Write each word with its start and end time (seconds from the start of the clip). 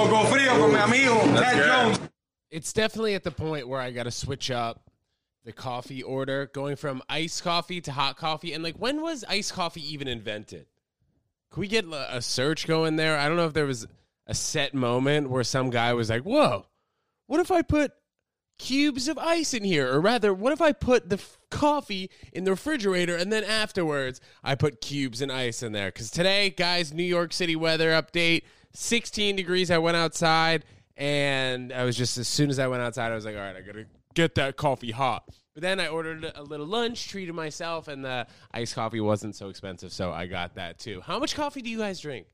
Choco 0.00 0.24
Frio 0.30 0.56
con 0.56 0.72
mi 0.72 0.78
amigo 0.78 1.20
Ted 1.38 1.54
good. 1.56 1.66
Jones. 1.66 2.00
It's 2.50 2.72
definitely 2.72 3.14
at 3.14 3.22
the 3.22 3.30
point 3.30 3.68
where 3.68 3.80
I 3.80 3.90
got 3.90 4.04
to 4.04 4.10
switch 4.10 4.50
up 4.50 4.90
the 5.44 5.52
coffee 5.52 6.02
order, 6.02 6.50
going 6.54 6.76
from 6.76 7.02
iced 7.08 7.44
coffee 7.44 7.82
to 7.82 7.92
hot 7.92 8.16
coffee. 8.16 8.54
And 8.54 8.64
like, 8.64 8.76
when 8.76 9.02
was 9.02 9.24
iced 9.28 9.52
coffee 9.52 9.82
even 9.92 10.08
invented? 10.08 10.66
Can 11.52 11.60
we 11.60 11.68
get 11.68 11.84
a 11.84 12.16
a 12.16 12.22
search 12.22 12.66
going 12.66 12.96
there? 12.96 13.18
I 13.18 13.28
don't 13.28 13.36
know 13.36 13.44
if 13.46 13.52
there 13.52 13.66
was 13.66 13.86
a 14.26 14.34
set 14.34 14.72
moment 14.72 15.28
where 15.28 15.44
some 15.44 15.68
guy 15.68 15.92
was 15.92 16.08
like, 16.08 16.22
"Whoa, 16.22 16.64
what 17.26 17.40
if 17.40 17.50
I 17.50 17.60
put 17.60 17.92
cubes 18.58 19.06
of 19.06 19.18
ice 19.18 19.52
in 19.52 19.64
here?" 19.64 19.92
Or 19.92 20.00
rather, 20.00 20.32
what 20.32 20.52
if 20.54 20.62
I 20.62 20.72
put 20.72 21.10
the 21.10 21.16
f- 21.16 21.38
coffee 21.50 22.08
in 22.32 22.44
the 22.44 22.52
refrigerator 22.52 23.16
and 23.16 23.30
then 23.30 23.44
afterwards 23.44 24.20
I 24.42 24.54
put 24.54 24.80
cubes 24.80 25.20
and 25.20 25.30
ice 25.30 25.62
in 25.62 25.72
there? 25.72 25.88
Because 25.88 26.10
today, 26.10 26.50
guys, 26.50 26.92
New 26.94 27.02
York 27.02 27.32
City 27.32 27.56
weather 27.56 27.90
update: 27.90 28.44
16 28.72 29.36
degrees. 29.36 29.70
I 29.70 29.78
went 29.78 29.96
outside 29.96 30.64
and 30.96 31.72
I 31.72 31.84
was 31.84 31.96
just 31.96 32.18
as 32.18 32.28
soon 32.28 32.50
as 32.50 32.58
I 32.58 32.68
went 32.68 32.82
outside, 32.82 33.10
I 33.10 33.14
was 33.14 33.24
like, 33.24 33.34
"All 33.34 33.40
right, 33.40 33.56
I 33.56 33.62
gotta 33.62 33.86
get 34.14 34.34
that 34.34 34.56
coffee 34.56 34.90
hot." 34.90 35.24
But 35.54 35.62
then 35.62 35.80
I 35.80 35.88
ordered 35.88 36.30
a 36.34 36.42
little 36.42 36.66
lunch, 36.66 37.08
treated 37.08 37.34
myself, 37.34 37.88
and 37.88 38.04
the 38.04 38.26
iced 38.52 38.74
coffee 38.74 39.00
wasn't 39.00 39.34
so 39.34 39.48
expensive, 39.48 39.92
so 39.92 40.12
I 40.12 40.26
got 40.26 40.54
that 40.54 40.78
too. 40.78 41.00
How 41.00 41.18
much 41.18 41.34
coffee 41.34 41.62
do 41.62 41.70
you 41.70 41.78
guys 41.78 42.00
drink? 42.00 42.26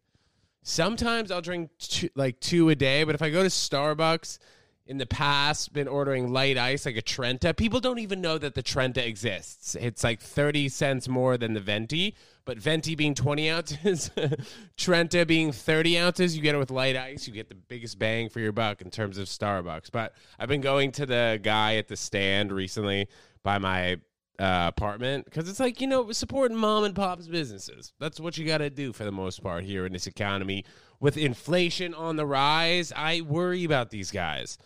Sometimes 0.63 1.31
I'll 1.31 1.41
drink 1.41 1.71
two, 1.79 2.11
like 2.17 2.41
two 2.41 2.69
a 2.71 2.75
day, 2.75 3.05
but 3.05 3.15
if 3.15 3.23
I 3.23 3.31
go 3.31 3.43
to 3.43 3.49
Starbucks 3.49 4.39
in 4.87 4.99
the 4.99 5.07
past, 5.07 5.73
been 5.73 5.89
ordering 5.89 6.33
light 6.33 6.59
ice 6.59 6.87
like 6.87 6.97
a 6.97 7.03
Trenta. 7.03 7.55
People 7.55 7.81
don't 7.81 8.01
even 8.01 8.21
know 8.21 8.37
that 8.37 8.55
the 8.55 8.63
Trenta 8.63 9.07
exists. 9.07 9.77
It's 9.77 10.03
like 10.03 10.21
30 10.21 10.69
cents 10.69 11.09
more 11.09 11.37
than 11.37 11.55
the 11.55 11.61
Venti, 11.61 12.17
but 12.47 12.59
Venti 12.59 12.95
being 12.95 13.15
20 13.15 13.51
ounces, 13.51 14.11
Trenta 14.79 15.27
being 15.27 15.53
30 15.53 15.99
ounces, 15.99 16.37
you 16.37 16.43
get 16.43 16.55
it 16.55 16.59
with 16.59 16.71
light 16.71 16.97
ice. 16.97 17.27
You 17.27 17.35
get 17.35 17.49
the 17.49 17.57
biggest 17.57 17.99
bang 17.99 18.31
for 18.31 18.41
your 18.41 18.53
buck 18.53 18.81
in 18.81 18.91
terms 18.91 19.19
of 19.19 19.27
Starbucks. 19.27 19.91
But 19.93 20.15
I've 20.39 20.49
been 20.49 20.63
going 20.63 20.93
to 20.93 21.05
the 21.05 21.39
guy 21.43 21.77
at 21.77 21.89
the 21.89 21.97
stand 21.97 22.53
recently 22.53 23.09
by 23.43 23.59
my 23.59 23.99
uh, 24.39 24.67
apartment 24.69 25.25
because 25.25 25.49
it's 25.49 25.61
like 25.61 25.81
you 25.81 25.87
know 25.87 26.13
supporting 26.13 26.57
mom 26.57 26.85
and 26.85 26.95
pop's 26.95 27.27
businesses. 27.27 27.93
That's 27.99 28.21
what 28.21 28.39
you 28.39 28.47
got 28.47 28.59
to 28.59 28.71
do 28.71 28.93
for 28.93 29.05
the 29.05 29.13
most 29.13 29.43
part 29.43 29.65
here 29.65 29.87
in 29.87 29.93
this 29.93 30.07
economy. 30.07 30.65
With 31.01 31.17
inflation 31.17 31.95
on 31.95 32.17
the 32.17 32.27
rise, 32.27 32.93
I 32.95 33.23
worry 33.23 33.65
about 33.65 33.91
these 33.91 34.11
guys 34.11 34.57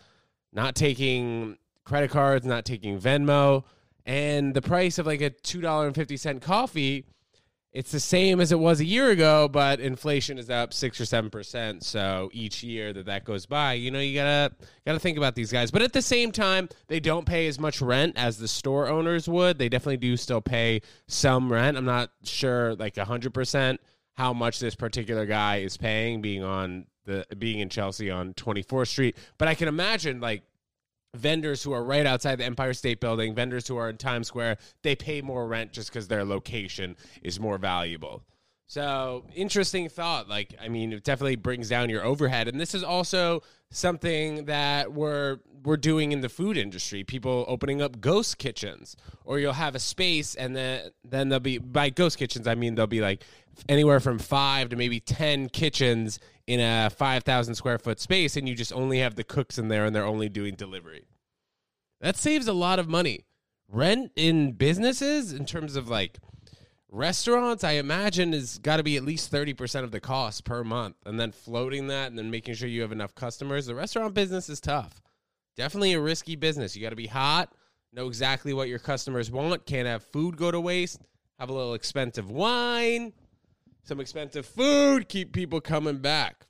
not 0.52 0.74
taking 0.74 1.56
credit 1.84 2.10
cards, 2.10 2.44
not 2.44 2.64
taking 2.64 3.00
Venmo, 3.00 3.64
and 4.04 4.54
the 4.54 4.62
price 4.62 4.98
of 4.98 5.06
like 5.06 5.20
a 5.20 5.30
two 5.30 5.60
dollar 5.60 5.86
and 5.86 5.94
fifty 5.94 6.16
cent 6.16 6.42
coffee. 6.42 7.06
It's 7.72 7.92
the 7.92 8.00
same 8.00 8.40
as 8.40 8.50
it 8.50 8.58
was 8.58 8.80
a 8.80 8.84
year 8.84 9.10
ago, 9.10 9.46
but 9.46 9.78
inflation 9.78 10.38
is 10.38 10.50
up 10.50 10.72
six 10.72 11.00
or 11.00 11.04
seven 11.04 11.30
percent. 11.30 11.84
So 11.84 12.28
each 12.32 12.64
year 12.64 12.92
that 12.92 13.06
that 13.06 13.24
goes 13.24 13.46
by, 13.46 13.74
you 13.74 13.92
know, 13.92 14.00
you 14.00 14.14
gotta 14.14 14.52
gotta 14.84 14.98
think 14.98 15.16
about 15.16 15.36
these 15.36 15.52
guys. 15.52 15.70
But 15.70 15.82
at 15.82 15.92
the 15.92 16.02
same 16.02 16.32
time, 16.32 16.68
they 16.88 16.98
don't 16.98 17.26
pay 17.26 17.46
as 17.46 17.60
much 17.60 17.80
rent 17.80 18.14
as 18.16 18.38
the 18.38 18.48
store 18.48 18.88
owners 18.88 19.28
would. 19.28 19.58
They 19.58 19.68
definitely 19.68 19.98
do 19.98 20.16
still 20.16 20.41
pay 20.41 20.82
some 21.06 21.52
rent. 21.52 21.76
I'm 21.76 21.84
not 21.84 22.10
sure, 22.24 22.74
like 22.74 22.96
hundred 22.96 23.34
percent, 23.34 23.80
how 24.14 24.32
much 24.32 24.58
this 24.58 24.74
particular 24.74 25.24
guy 25.24 25.58
is 25.58 25.76
paying, 25.76 26.20
being 26.20 26.42
on 26.42 26.86
the 27.04 27.24
being 27.38 27.60
in 27.60 27.68
Chelsea 27.68 28.10
on 28.10 28.34
24th 28.34 28.88
Street. 28.88 29.16
But 29.38 29.46
I 29.48 29.54
can 29.54 29.68
imagine, 29.68 30.20
like 30.20 30.42
vendors 31.14 31.62
who 31.62 31.72
are 31.72 31.83
right 31.83 32.06
outside 32.06 32.36
the 32.36 32.44
Empire 32.44 32.75
State 32.75 33.00
Building, 33.00 33.34
vendors 33.34 33.66
who 33.66 33.77
are 33.77 33.91
in 33.91 33.97
Times 33.97 34.28
Square, 34.28 34.58
they 34.83 34.94
pay 34.94 35.20
more 35.20 35.47
rent 35.47 35.72
just 35.72 35.91
because 35.91 36.08
their 36.08 36.25
location 36.25 36.97
is 37.22 37.41
more 37.41 37.58
valuable. 37.58 38.22
So 38.70 39.24
interesting 39.34 39.88
thought. 39.88 40.28
Like, 40.28 40.54
I 40.62 40.68
mean, 40.68 40.92
it 40.92 41.02
definitely 41.02 41.34
brings 41.34 41.68
down 41.68 41.90
your 41.90 42.04
overhead, 42.04 42.46
and 42.46 42.60
this 42.60 42.72
is 42.72 42.84
also 42.84 43.42
something 43.72 44.44
that 44.44 44.92
we're 44.92 45.38
we're 45.64 45.76
doing 45.76 46.12
in 46.12 46.20
the 46.20 46.28
food 46.28 46.56
industry. 46.56 47.02
People 47.02 47.44
opening 47.48 47.82
up 47.82 48.00
ghost 48.00 48.38
kitchens, 48.38 48.96
or 49.24 49.41
you'll 49.41 49.54
have 49.54 49.74
a 49.74 49.80
space, 49.80 50.36
and 50.36 50.54
then 50.54 50.92
then 51.03 51.31
there'll 51.31 51.41
be 51.41 51.58
by 51.58 51.91
ghost 51.91 52.16
kitchens, 52.16 52.47
I 52.47 52.54
mean 52.54 52.76
there'll 52.76 52.86
be 52.86 53.00
like 53.00 53.25
anywhere 53.69 53.98
from 53.98 54.20
five 54.20 54.69
to 54.69 54.76
maybe 54.76 55.00
ten 55.00 55.48
kitchens 55.48 56.20
in 56.47 56.60
a 56.60 56.91
five 56.91 57.25
thousand 57.25 57.56
square 57.56 57.81
foot 57.81 57.98
space, 57.98 58.37
and 58.37 58.48
you 58.48 58.54
just 58.54 58.72
only 58.72 59.00
have 59.00 59.16
the 59.16 59.25
cooks 59.25 59.58
in 59.58 59.66
there, 59.66 59.84
and 59.84 59.97
they're 59.97 60.04
only 60.04 60.28
doing 60.28 60.54
delivery. 60.54 61.08
That 62.00 62.16
saves 62.16 62.47
a 62.47 62.52
lot 62.52 62.78
of 62.78 62.88
money. 62.88 63.25
Rent 63.66 64.12
in 64.14 64.52
businesses, 64.52 65.32
in 65.32 65.44
terms 65.44 65.75
of 65.75 65.88
like 65.88 66.20
restaurants, 66.90 67.64
I 67.64 67.72
imagine 67.72 68.34
is 68.34 68.58
got 68.58 68.76
to 68.76 68.82
be 68.82 68.96
at 68.96 69.04
least 69.04 69.32
30% 69.32 69.84
of 69.84 69.90
the 69.90 70.00
cost 70.00 70.44
per 70.44 70.64
month. 70.64 70.96
And 71.06 71.18
then 71.18 71.32
floating 71.32 71.88
that 71.88 72.08
and 72.08 72.18
then 72.18 72.30
making 72.30 72.54
sure 72.54 72.68
you 72.68 72.82
have 72.82 72.92
enough 72.92 73.14
customers. 73.14 73.66
The 73.66 73.74
restaurant 73.74 74.14
business 74.14 74.48
is 74.48 74.60
tough. 74.60 75.00
Definitely 75.56 75.92
a 75.92 76.00
risky 76.00 76.36
business. 76.36 76.74
You 76.76 76.82
got 76.82 76.90
to 76.90 76.96
be 76.96 77.06
hot, 77.06 77.52
know 77.92 78.06
exactly 78.06 78.52
what 78.52 78.68
your 78.68 78.78
customers 78.78 79.30
want, 79.30 79.66
can't 79.66 79.86
have 79.86 80.02
food 80.04 80.36
go 80.36 80.50
to 80.50 80.60
waste, 80.60 81.00
have 81.38 81.50
a 81.50 81.52
little 81.52 81.74
expensive 81.74 82.30
wine, 82.30 83.12
some 83.84 84.00
expensive 84.00 84.46
food, 84.46 85.08
keep 85.08 85.32
people 85.32 85.60
coming 85.60 85.98
back 85.98 86.46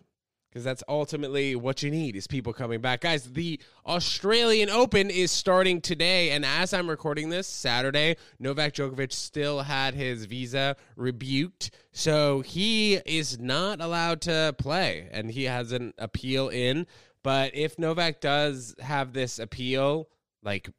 because 0.50 0.64
that's 0.64 0.82
ultimately 0.88 1.54
what 1.54 1.82
you 1.82 1.90
need 1.90 2.16
is 2.16 2.26
people 2.26 2.52
coming 2.52 2.80
back. 2.80 3.00
Guys 3.02 3.32
the 3.32 3.60
australian 3.86 4.68
open 4.68 5.10
is 5.10 5.30
starting 5.30 5.80
today 5.80 6.30
and 6.30 6.44
as 6.44 6.74
i'm 6.74 6.90
recording 6.90 7.30
this 7.30 7.46
saturday 7.46 8.14
novak 8.38 8.74
djokovic 8.74 9.12
still 9.12 9.62
had 9.62 9.94
his 9.94 10.24
visa 10.26 10.76
rebuked. 10.96 11.70
So 11.92 12.40
he 12.40 12.94
is 13.06 13.38
not 13.38 13.80
allowed 13.80 14.20
to 14.22 14.54
play 14.58 15.08
and 15.12 15.30
he 15.30 15.44
has 15.44 15.72
an 15.72 15.94
appeal 15.98 16.48
in. 16.48 16.86
But 17.22 17.54
if 17.54 17.78
novak 17.78 18.20
does 18.20 18.74
have 18.80 19.12
this 19.12 19.38
appeal 19.38 20.08
like 20.42 20.70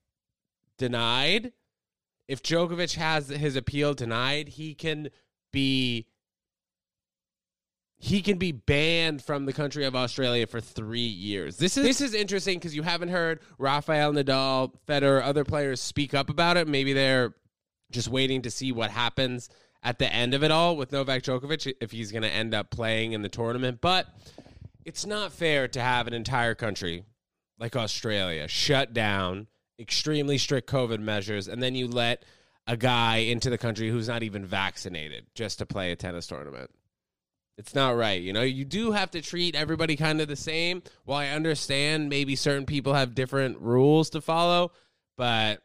denied 0.77 1.53
if 2.27 2.41
djokovic 2.41 2.95
has 2.95 3.29
his 3.29 3.55
appeal 3.55 3.93
denied 3.93 4.49
he 4.49 4.73
can 4.73 5.09
be 5.51 6.07
he 8.03 8.23
can 8.23 8.39
be 8.39 8.51
banned 8.51 9.21
from 9.21 9.45
the 9.45 9.53
country 9.53 9.85
of 9.85 9.95
Australia 9.95 10.47
for 10.47 10.59
three 10.59 11.01
years. 11.01 11.57
This 11.57 11.77
is 11.77 11.83
this 11.83 12.01
is 12.01 12.15
interesting 12.15 12.57
because 12.57 12.75
you 12.75 12.81
haven't 12.81 13.09
heard 13.09 13.41
Rafael 13.59 14.11
Nadal, 14.11 14.73
Federer, 14.87 15.21
other 15.23 15.45
players 15.45 15.79
speak 15.79 16.15
up 16.15 16.27
about 16.27 16.57
it. 16.57 16.67
Maybe 16.67 16.93
they're 16.93 17.35
just 17.91 18.07
waiting 18.07 18.41
to 18.41 18.49
see 18.49 18.71
what 18.71 18.89
happens 18.89 19.49
at 19.83 19.99
the 19.99 20.11
end 20.11 20.33
of 20.33 20.43
it 20.43 20.49
all 20.49 20.75
with 20.75 20.91
Novak 20.91 21.21
Djokovic 21.21 21.75
if 21.79 21.91
he's 21.91 22.11
going 22.11 22.23
to 22.23 22.29
end 22.29 22.55
up 22.55 22.71
playing 22.71 23.11
in 23.11 23.21
the 23.21 23.29
tournament. 23.29 23.81
But 23.81 24.07
it's 24.83 25.05
not 25.05 25.31
fair 25.31 25.67
to 25.67 25.79
have 25.79 26.07
an 26.07 26.13
entire 26.13 26.55
country 26.55 27.03
like 27.59 27.75
Australia 27.75 28.47
shut 28.47 28.95
down, 28.95 29.45
extremely 29.77 30.39
strict 30.39 30.67
COVID 30.67 30.99
measures, 30.99 31.47
and 31.47 31.61
then 31.61 31.75
you 31.75 31.87
let 31.87 32.25
a 32.65 32.75
guy 32.75 33.17
into 33.17 33.51
the 33.51 33.59
country 33.59 33.89
who's 33.89 34.07
not 34.07 34.23
even 34.23 34.43
vaccinated 34.43 35.27
just 35.35 35.59
to 35.59 35.67
play 35.67 35.91
a 35.91 35.95
tennis 35.95 36.25
tournament. 36.25 36.71
It's 37.61 37.75
not 37.75 37.95
right. 37.95 38.19
You 38.19 38.33
know, 38.33 38.41
you 38.41 38.65
do 38.65 38.91
have 38.91 39.11
to 39.11 39.21
treat 39.21 39.55
everybody 39.55 39.95
kind 39.95 40.19
of 40.19 40.27
the 40.27 40.35
same. 40.35 40.81
While 41.05 41.19
I 41.19 41.27
understand 41.27 42.09
maybe 42.09 42.35
certain 42.35 42.65
people 42.65 42.95
have 42.95 43.13
different 43.13 43.59
rules 43.59 44.09
to 44.09 44.21
follow, 44.21 44.71
but 45.15 45.61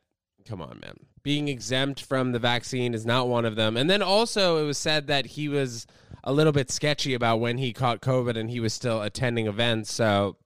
come 0.47 0.61
on, 0.61 0.79
man. 0.83 0.99
Being 1.23 1.49
exempt 1.49 2.03
from 2.03 2.33
the 2.33 2.39
vaccine 2.39 2.93
is 2.93 3.07
not 3.07 3.29
one 3.29 3.47
of 3.47 3.57
them. 3.57 3.79
And 3.79 3.89
then 3.89 4.03
also, 4.03 4.63
it 4.63 4.67
was 4.67 4.77
said 4.77 5.07
that 5.07 5.25
he 5.25 5.49
was 5.49 5.87
a 6.23 6.35
little 6.35 6.53
bit 6.53 6.71
sketchy 6.71 7.15
about 7.15 7.41
when 7.41 7.57
he 7.57 7.73
caught 7.73 8.03
COVID 8.03 8.37
and 8.37 8.51
he 8.51 8.61
was 8.61 8.75
still 8.75 9.01
attending 9.01 9.47
events. 9.47 9.91
So 9.91 10.37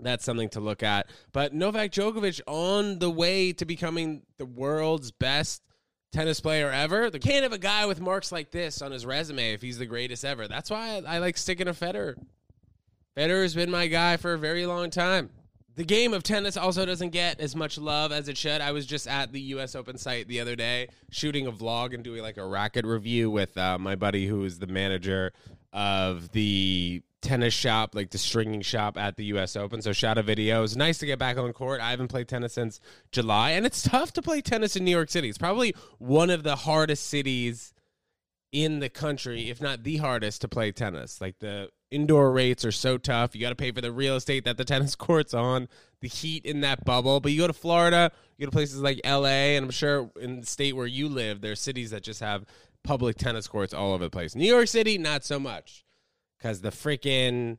that's 0.00 0.24
something 0.24 0.48
to 0.48 0.60
look 0.60 0.82
at. 0.82 1.10
But 1.30 1.52
Novak 1.52 1.90
Djokovic 1.92 2.40
on 2.46 3.00
the 3.00 3.10
way 3.10 3.52
to 3.52 3.66
becoming 3.66 4.22
the 4.38 4.46
world's 4.46 5.10
best 5.10 5.60
tennis 6.12 6.40
player 6.40 6.70
ever. 6.70 7.10
The 7.10 7.18
can't 7.18 7.42
have 7.42 7.52
a 7.52 7.58
guy 7.58 7.86
with 7.86 8.00
marks 8.00 8.32
like 8.32 8.50
this 8.50 8.82
on 8.82 8.92
his 8.92 9.06
resume 9.06 9.52
if 9.52 9.62
he's 9.62 9.78
the 9.78 9.86
greatest 9.86 10.24
ever. 10.24 10.48
That's 10.48 10.70
why 10.70 11.02
I, 11.06 11.16
I 11.16 11.18
like 11.18 11.36
sticking 11.36 11.66
to 11.66 11.72
Federer. 11.72 12.16
Federer's 13.16 13.54
been 13.54 13.70
my 13.70 13.86
guy 13.86 14.16
for 14.16 14.34
a 14.34 14.38
very 14.38 14.66
long 14.66 14.90
time. 14.90 15.30
The 15.76 15.84
game 15.84 16.14
of 16.14 16.22
tennis 16.22 16.56
also 16.56 16.86
doesn't 16.86 17.10
get 17.10 17.38
as 17.38 17.54
much 17.54 17.76
love 17.76 18.10
as 18.10 18.28
it 18.28 18.38
should. 18.38 18.62
I 18.62 18.72
was 18.72 18.86
just 18.86 19.06
at 19.06 19.32
the 19.32 19.40
U.S. 19.40 19.74
Open 19.74 19.98
site 19.98 20.26
the 20.26 20.40
other 20.40 20.56
day, 20.56 20.88
shooting 21.10 21.46
a 21.46 21.52
vlog 21.52 21.92
and 21.92 22.02
doing 22.02 22.22
like 22.22 22.38
a 22.38 22.46
racket 22.46 22.86
review 22.86 23.30
with 23.30 23.56
uh, 23.58 23.76
my 23.76 23.94
buddy 23.94 24.26
who 24.26 24.42
is 24.44 24.58
the 24.58 24.66
manager 24.66 25.32
of 25.74 26.32
the 26.32 27.02
tennis 27.26 27.54
shop, 27.54 27.94
like 27.94 28.10
the 28.10 28.18
stringing 28.18 28.62
shop 28.62 28.96
at 28.96 29.16
the 29.16 29.24
U.S. 29.26 29.56
Open. 29.56 29.82
So 29.82 29.92
shot 29.92 30.16
a 30.16 30.22
video. 30.22 30.58
It 30.58 30.62
was 30.62 30.76
nice 30.76 30.98
to 30.98 31.06
get 31.06 31.18
back 31.18 31.36
on 31.36 31.52
court. 31.52 31.80
I 31.80 31.90
haven't 31.90 32.08
played 32.08 32.28
tennis 32.28 32.52
since 32.52 32.80
July, 33.10 33.50
and 33.50 33.66
it's 33.66 33.82
tough 33.82 34.12
to 34.12 34.22
play 34.22 34.40
tennis 34.40 34.76
in 34.76 34.84
New 34.84 34.92
York 34.92 35.10
City. 35.10 35.28
It's 35.28 35.36
probably 35.36 35.74
one 35.98 36.30
of 36.30 36.44
the 36.44 36.54
hardest 36.54 37.08
cities 37.08 37.74
in 38.52 38.78
the 38.78 38.88
country, 38.88 39.50
if 39.50 39.60
not 39.60 39.82
the 39.82 39.96
hardest, 39.96 40.40
to 40.42 40.48
play 40.48 40.70
tennis. 40.70 41.20
Like 41.20 41.40
the 41.40 41.68
indoor 41.90 42.30
rates 42.30 42.64
are 42.64 42.72
so 42.72 42.96
tough. 42.96 43.34
You 43.34 43.40
got 43.40 43.50
to 43.50 43.56
pay 43.56 43.72
for 43.72 43.80
the 43.80 43.92
real 43.92 44.14
estate 44.14 44.44
that 44.44 44.56
the 44.56 44.64
tennis 44.64 44.94
court's 44.94 45.34
on, 45.34 45.68
the 46.00 46.08
heat 46.08 46.46
in 46.46 46.60
that 46.60 46.84
bubble. 46.84 47.18
But 47.18 47.32
you 47.32 47.40
go 47.40 47.48
to 47.48 47.52
Florida, 47.52 48.12
you 48.38 48.46
go 48.46 48.50
to 48.50 48.54
places 48.54 48.80
like 48.80 49.00
LA, 49.04 49.56
and 49.56 49.64
I'm 49.64 49.72
sure 49.72 50.12
in 50.20 50.40
the 50.40 50.46
state 50.46 50.76
where 50.76 50.86
you 50.86 51.08
live, 51.08 51.40
there 51.40 51.52
are 51.52 51.56
cities 51.56 51.90
that 51.90 52.04
just 52.04 52.20
have 52.20 52.44
public 52.84 53.16
tennis 53.16 53.48
courts 53.48 53.74
all 53.74 53.94
over 53.94 54.04
the 54.04 54.10
place. 54.10 54.36
New 54.36 54.46
York 54.46 54.68
City, 54.68 54.96
not 54.96 55.24
so 55.24 55.40
much 55.40 55.85
because 56.38 56.60
the 56.60 56.70
freaking 56.70 57.58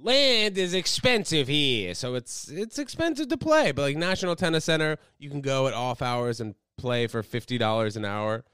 land 0.00 0.58
is 0.58 0.74
expensive 0.74 1.48
here, 1.48 1.94
so 1.94 2.14
it's 2.14 2.48
it's 2.48 2.78
expensive 2.78 3.28
to 3.28 3.36
play. 3.36 3.72
But 3.72 3.82
like 3.82 3.96
National 3.96 4.36
Tennis 4.36 4.64
Center, 4.64 4.98
you 5.18 5.30
can 5.30 5.40
go 5.40 5.66
at 5.66 5.74
off 5.74 6.02
hours 6.02 6.40
and 6.40 6.54
play 6.76 7.06
for 7.06 7.22
fifty 7.22 7.58
dollars 7.58 7.96
an 7.96 8.04
hour, 8.04 8.44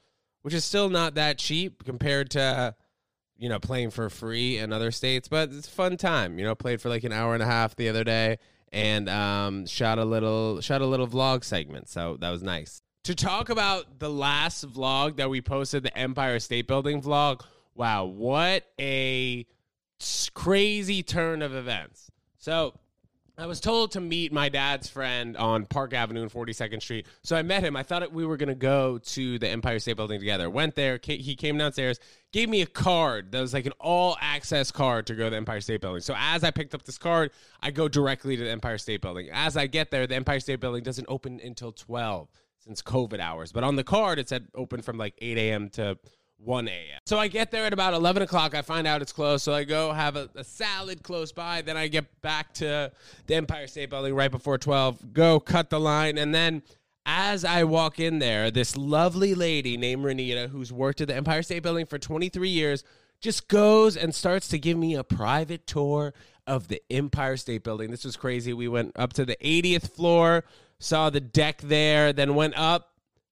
which 0.41 0.53
is 0.53 0.65
still 0.65 0.89
not 0.89 1.15
that 1.15 1.37
cheap 1.37 1.83
compared 1.83 2.29
to 2.31 2.75
you 3.37 3.49
know 3.49 3.59
playing 3.59 3.91
for 3.91 4.09
free 4.09 4.57
in 4.57 4.73
other 4.73 4.91
states. 4.91 5.27
But 5.27 5.51
it's 5.51 5.67
fun 5.67 5.97
time. 5.97 6.39
You 6.39 6.45
know, 6.45 6.55
played 6.55 6.81
for 6.81 6.89
like 6.89 7.03
an 7.03 7.13
hour 7.13 7.33
and 7.33 7.43
a 7.43 7.47
half 7.47 7.75
the 7.75 7.89
other 7.89 8.03
day 8.03 8.37
and 8.71 9.09
um, 9.09 9.65
shot 9.65 9.99
a 9.99 10.05
little 10.05 10.61
shot 10.61 10.81
a 10.81 10.85
little 10.85 11.07
vlog 11.07 11.43
segment. 11.43 11.89
So 11.89 12.17
that 12.19 12.29
was 12.29 12.43
nice. 12.43 12.81
To 13.05 13.15
talk 13.15 13.49
about 13.49 13.99
the 13.99 14.09
last 14.09 14.67
vlog 14.71 15.17
that 15.17 15.29
we 15.29 15.41
posted, 15.41 15.83
the 15.83 15.97
Empire 15.97 16.39
State 16.39 16.67
Building 16.67 17.01
vlog. 17.01 17.41
Wow, 17.73 18.05
what 18.05 18.65
a 18.79 19.45
crazy 20.33 21.03
turn 21.03 21.41
of 21.41 21.53
events. 21.53 22.09
So 22.37 22.73
I 23.37 23.45
was 23.45 23.61
told 23.61 23.91
to 23.91 24.01
meet 24.01 24.33
my 24.33 24.49
dad's 24.49 24.89
friend 24.89 25.37
on 25.37 25.65
Park 25.65 25.93
Avenue 25.93 26.21
and 26.21 26.31
42nd 26.31 26.81
Street. 26.81 27.07
So 27.23 27.37
I 27.37 27.41
met 27.41 27.63
him. 27.63 27.77
I 27.77 27.83
thought 27.83 28.11
we 28.11 28.25
were 28.25 28.35
going 28.35 28.49
to 28.49 28.55
go 28.55 28.97
to 28.97 29.39
the 29.39 29.47
Empire 29.47 29.79
State 29.79 29.95
Building 29.95 30.19
together. 30.19 30.49
Went 30.49 30.75
there. 30.75 30.99
He 31.01 31.35
came 31.35 31.57
downstairs, 31.57 31.99
gave 32.33 32.49
me 32.49 32.61
a 32.61 32.65
card 32.65 33.31
that 33.31 33.39
was 33.39 33.53
like 33.53 33.65
an 33.65 33.71
all 33.79 34.17
access 34.19 34.71
card 34.71 35.07
to 35.07 35.15
go 35.15 35.25
to 35.25 35.29
the 35.29 35.37
Empire 35.37 35.61
State 35.61 35.79
Building. 35.79 36.01
So 36.01 36.15
as 36.17 36.43
I 36.43 36.51
picked 36.51 36.75
up 36.75 36.83
this 36.83 36.97
card, 36.97 37.31
I 37.61 37.71
go 37.71 37.87
directly 37.87 38.35
to 38.35 38.43
the 38.43 38.51
Empire 38.51 38.77
State 38.77 39.01
Building. 39.01 39.29
As 39.31 39.55
I 39.55 39.67
get 39.67 39.89
there, 39.89 40.05
the 40.05 40.15
Empire 40.15 40.41
State 40.41 40.59
Building 40.59 40.83
doesn't 40.83 41.05
open 41.07 41.39
until 41.41 41.71
12 41.71 42.27
since 42.57 42.81
COVID 42.81 43.21
hours. 43.21 43.53
But 43.53 43.63
on 43.63 43.77
the 43.77 43.85
card, 43.85 44.19
it 44.19 44.27
said 44.27 44.47
open 44.53 44.81
from 44.81 44.97
like 44.97 45.13
8 45.17 45.37
a.m. 45.37 45.69
to 45.71 45.97
1 46.43 46.67
a.m. 46.67 46.99
So 47.05 47.17
I 47.17 47.27
get 47.27 47.51
there 47.51 47.65
at 47.65 47.73
about 47.73 47.93
11 47.93 48.23
o'clock. 48.23 48.55
I 48.55 48.61
find 48.61 48.87
out 48.87 49.01
it's 49.01 49.11
closed. 49.11 49.43
So 49.43 49.53
I 49.53 49.63
go 49.63 49.91
have 49.91 50.15
a, 50.15 50.29
a, 50.35 50.43
salad 50.43 51.03
close 51.03 51.31
by. 51.31 51.61
Then 51.61 51.77
I 51.77 51.87
get 51.87 52.21
back 52.21 52.53
to 52.55 52.91
the 53.27 53.35
Empire 53.35 53.67
State 53.67 53.89
Building 53.89 54.15
right 54.15 54.31
before 54.31 54.57
12, 54.57 55.13
go 55.13 55.39
cut 55.39 55.69
the 55.69 55.79
line. 55.79 56.17
And 56.17 56.33
then 56.33 56.63
as 57.05 57.43
I 57.43 57.63
walk 57.63 57.99
in 57.99 58.19
there, 58.19 58.51
this 58.51 58.77
lovely 58.77 59.33
lady 59.35 59.77
named 59.77 60.03
Renita, 60.05 60.49
who's 60.49 60.71
worked 60.71 61.01
at 61.01 61.07
the 61.07 61.15
Empire 61.15 61.43
State 61.43 61.63
Building 61.63 61.85
for 61.85 61.97
23 61.97 62.49
years, 62.49 62.83
just 63.19 63.47
goes 63.47 63.97
and 63.97 64.15
starts 64.15 64.47
to 64.49 64.59
give 64.59 64.77
me 64.77 64.95
a 64.95 65.03
private 65.03 65.67
tour 65.67 66.13
of 66.47 66.67
the 66.67 66.81
Empire 66.89 67.37
State 67.37 67.63
Building. 67.63 67.91
This 67.91 68.05
was 68.05 68.15
crazy. 68.15 68.53
We 68.53 68.67
went 68.67 68.93
up 68.95 69.13
to 69.13 69.25
the 69.25 69.37
80th 69.43 69.91
floor, 69.91 70.45
saw 70.79 71.09
the 71.09 71.19
deck 71.19 71.61
there, 71.61 72.13
then 72.13 72.35
went 72.35 72.57
up 72.57 72.88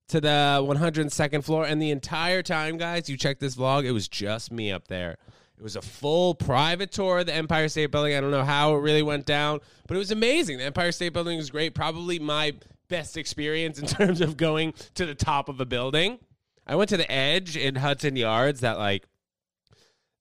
to 0.10 0.22
the 0.22 0.60
102nd 0.62 1.44
floor. 1.44 1.66
And 1.66 1.82
the 1.82 1.92
entire 1.92 2.42
time, 2.42 2.78
guys, 2.78 3.10
you 3.10 3.18
check 3.18 3.40
this 3.40 3.56
vlog, 3.56 3.86
it 3.86 3.92
was 3.92 4.08
just 4.08 4.52
me 4.52 4.72
up 4.72 4.88
there. 4.88 5.18
It 5.58 5.64
was 5.64 5.76
a 5.76 5.82
full 5.82 6.36
private 6.36 6.92
tour 6.92 7.20
of 7.20 7.26
the 7.26 7.34
Empire 7.34 7.68
State 7.68 7.88
Building. 7.88 8.16
I 8.16 8.22
don't 8.22 8.32
know 8.32 8.44
how 8.44 8.76
it 8.76 8.80
really 8.80 9.02
went 9.02 9.26
down, 9.26 9.60
but 9.88 9.96
it 9.96 9.98
was 9.98 10.12
amazing. 10.12 10.60
The 10.60 10.66
Empire 10.66 10.92
State 10.92 11.14
Building 11.14 11.38
was 11.38 11.50
great. 11.50 11.74
Probably 11.74 12.20
my 12.20 12.54
best 12.90 13.18
experience 13.18 13.80
in 13.80 13.88
terms 13.88 14.22
of 14.22 14.38
going 14.38 14.74
to 14.94 15.06
the 15.06 15.16
top 15.16 15.50
of 15.50 15.60
a 15.60 15.66
building. 15.66 16.20
I 16.68 16.76
went 16.76 16.90
to 16.90 16.98
the 16.98 17.12
edge 17.12 17.58
in 17.58 17.76
Hudson 17.76 18.16
Yards 18.16 18.60
that 18.60 18.78
like 18.78 19.06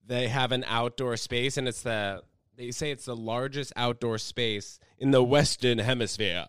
they 0.06 0.28
have 0.28 0.52
an 0.52 0.64
outdoor 0.66 1.16
space 1.16 1.56
and 1.56 1.66
it's 1.66 1.82
the 1.82 2.22
they 2.56 2.70
say 2.70 2.90
it's 2.90 3.04
the 3.04 3.16
largest 3.16 3.72
outdoor 3.76 4.16
space 4.16 4.78
in 4.98 5.10
the 5.10 5.22
western 5.22 5.78
hemisphere. 5.78 6.46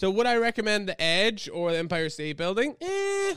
So 0.00 0.10
would 0.10 0.24
I 0.24 0.36
recommend 0.36 0.88
the 0.88 0.98
Edge 0.98 1.46
or 1.52 1.72
the 1.72 1.76
Empire 1.76 2.08
State 2.08 2.38
Building? 2.38 2.74
Eh. 2.80 3.34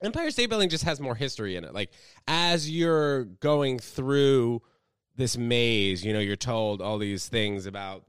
Empire 0.00 0.30
State 0.30 0.48
Building 0.48 0.68
just 0.68 0.84
has 0.84 1.00
more 1.00 1.16
history 1.16 1.56
in 1.56 1.64
it. 1.64 1.74
Like 1.74 1.90
as 2.28 2.70
you're 2.70 3.24
going 3.24 3.80
through 3.80 4.62
this 5.16 5.36
maze, 5.36 6.04
you 6.04 6.12
know, 6.12 6.20
you're 6.20 6.36
told 6.36 6.80
all 6.80 6.98
these 6.98 7.28
things 7.28 7.66
about 7.66 8.04